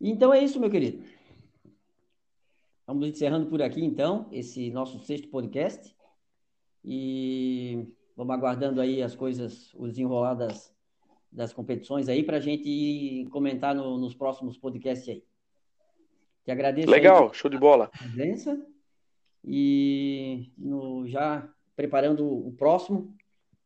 Então 0.00 0.32
é 0.32 0.40
isso, 0.42 0.60
meu 0.60 0.70
querido. 0.70 1.02
Vamos 2.86 3.08
encerrando 3.08 3.46
por 3.48 3.60
aqui, 3.62 3.84
então, 3.84 4.28
esse 4.30 4.70
nosso 4.70 4.98
sexto 5.00 5.28
podcast. 5.28 5.94
E 6.84 7.88
vamos 8.16 8.32
aguardando 8.34 8.80
aí 8.80 9.02
as 9.02 9.16
coisas, 9.16 9.74
o 9.74 9.88
desenrolar 9.88 10.34
das, 10.34 10.72
competições 11.52 12.08
aí, 12.08 12.22
para 12.22 12.36
a 12.36 12.40
gente 12.40 13.26
comentar 13.32 13.74
no- 13.74 13.98
nos 13.98 14.14
próximos 14.14 14.56
podcasts 14.56 15.08
aí. 15.08 15.24
Te 16.44 16.52
agradeço 16.52 16.88
Legal, 16.88 17.34
show 17.34 17.50
de 17.50 17.58
bola. 17.58 17.88
presença. 17.88 18.56
E 19.46 20.50
no, 20.58 21.06
já 21.06 21.48
preparando 21.76 22.26
o 22.26 22.52
próximo, 22.52 23.14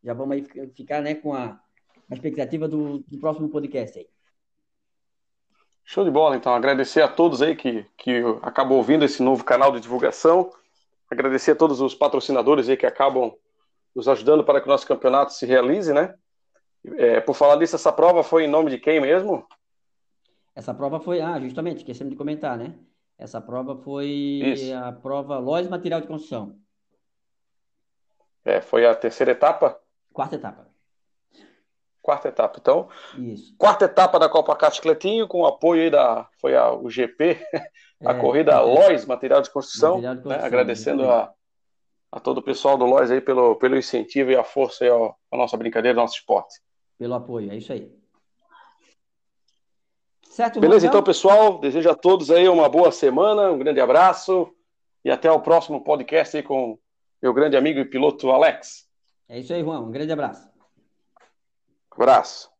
já 0.05 0.13
vamos 0.13 0.37
aí 0.37 0.45
ficar- 0.75 1.01
né, 1.01 1.15
com 1.15 1.33
a, 1.33 1.61
a 2.11 2.15
expectativa 2.15 2.69
do, 2.69 2.99
do 2.99 3.19
próximo 3.19 3.49
podcast 3.49 3.99
aí. 3.99 4.07
Show 5.85 6.05
de 6.05 6.11
bola, 6.11 6.37
então. 6.37 6.55
Agradecer 6.55 7.03
a 7.03 7.09
todos 7.09 7.43
aí 7.43 7.57
que, 7.57 7.85
que 7.97 8.23
acabam 8.43 8.77
ouvindo 8.77 9.05
esse 9.05 9.23
novo 9.23 9.43
canal 9.43 9.73
de 9.73 9.81
divulgação. 9.81 10.53
Agradecer 11.11 11.53
a 11.53 11.57
todos 11.57 11.81
os 11.81 11.95
patrocinadores 11.95 12.69
aí 12.69 12.77
que 12.77 12.87
acabam 12.87 13.33
nos 13.95 14.07
ajudando 14.07 14.45
para 14.45 14.61
que 14.61 14.67
o 14.67 14.71
nosso 14.71 14.87
campeonato 14.87 15.33
se 15.33 15.47
realize, 15.47 15.93
né? 15.93 16.15
É, 16.97 17.21
por 17.21 17.35
falar 17.35 17.57
disso, 17.57 17.75
essa 17.75 17.93
prova 17.93 18.23
foi 18.23 18.45
em 18.45 18.49
nome 18.49 18.71
de 18.71 18.79
quem 18.79 19.01
mesmo? 19.01 19.45
Essa 20.55 20.73
prova 20.73 21.01
foi, 21.01 21.21
ah, 21.21 21.41
justamente, 21.41 21.79
esquecemos 21.79 22.13
de 22.13 22.17
comentar, 22.17 22.57
né? 22.57 22.75
Essa 23.21 23.39
prova 23.41 23.77
foi 23.77 24.07
Isso. 24.09 24.75
a 24.75 24.91
prova 24.93 25.39
Lois 25.39 25.69
Material 25.69 26.01
de 26.01 26.07
Construção, 26.07 26.57
É, 28.45 28.63
foi 28.63 28.87
a 28.87 28.95
terceira 28.95 29.33
etapa, 29.33 29.79
quarta 30.13 30.37
etapa. 30.37 30.67
quarta 32.01 32.29
etapa. 32.29 32.59
Então, 32.59 32.89
Isso. 33.19 33.55
quarta 33.59 33.85
etapa 33.85 34.19
da 34.19 34.27
Copa 34.29 34.57
Cascletinho, 34.57 35.29
com 35.29 35.43
o 35.43 35.47
apoio 35.47 35.83
aí 35.83 35.91
da, 35.91 36.27
foi 36.41 36.57
a, 36.57 36.73
o 36.73 36.89
GP, 36.89 37.39
a 38.03 38.13
É, 38.13 38.15
corrida 38.19 38.59
Lois 38.63 39.05
Material 39.05 39.43
de 39.43 39.51
Construção, 39.51 39.97
Material 39.97 40.15
de 40.15 40.21
né? 40.21 40.25
construção, 40.25 40.47
Agradecendo 40.47 41.03
isso 41.03 41.13
a, 41.13 41.35
a 42.13 42.21
todo 42.21 42.39
o 42.39 42.43
pessoal 42.43 42.79
do 42.79 42.87
Lois 42.87 43.11
aí 43.11 43.21
pelo, 43.21 43.57
pelo 43.57 43.77
incentivo 43.77 44.31
e 44.31 44.37
a 44.37 44.43
força 44.43 44.83
aí 44.85 44.89
ao, 44.91 45.19
à 45.31 45.37
nossa 45.37 45.59
brincadeira, 45.59 45.99
ao 45.99 46.05
nosso 46.05 46.17
esporte. 46.17 46.59
pelo 46.97 47.13
apoio, 47.15 47.53
é 47.53 47.57
isso 47.57 47.71
aí. 47.71 48.00
Certo, 50.41 50.59
Beleza, 50.59 50.87
então, 50.87 51.03
pessoal, 51.03 51.59
desejo 51.59 51.91
a 51.91 51.95
todos 51.95 52.31
aí 52.31 52.49
uma 52.49 52.67
boa 52.67 52.91
semana, 52.91 53.51
um 53.51 53.59
grande 53.59 53.79
abraço 53.79 54.51
e 55.05 55.11
até 55.11 55.31
o 55.31 55.39
próximo 55.39 55.85
podcast 55.85 56.35
aí 56.35 56.43
com 56.43 56.79
meu 57.21 57.35
grande 57.35 57.59
amigo 57.59 57.79
e 57.79 57.85
piloto 57.85 58.31
Alex. 58.31 58.89
É 59.29 59.39
isso 59.39 59.53
aí, 59.53 59.61
Juan. 59.63 59.81
Um 59.81 59.91
grande 59.91 60.13
abraço. 60.13 60.49
Abraço. 61.91 62.51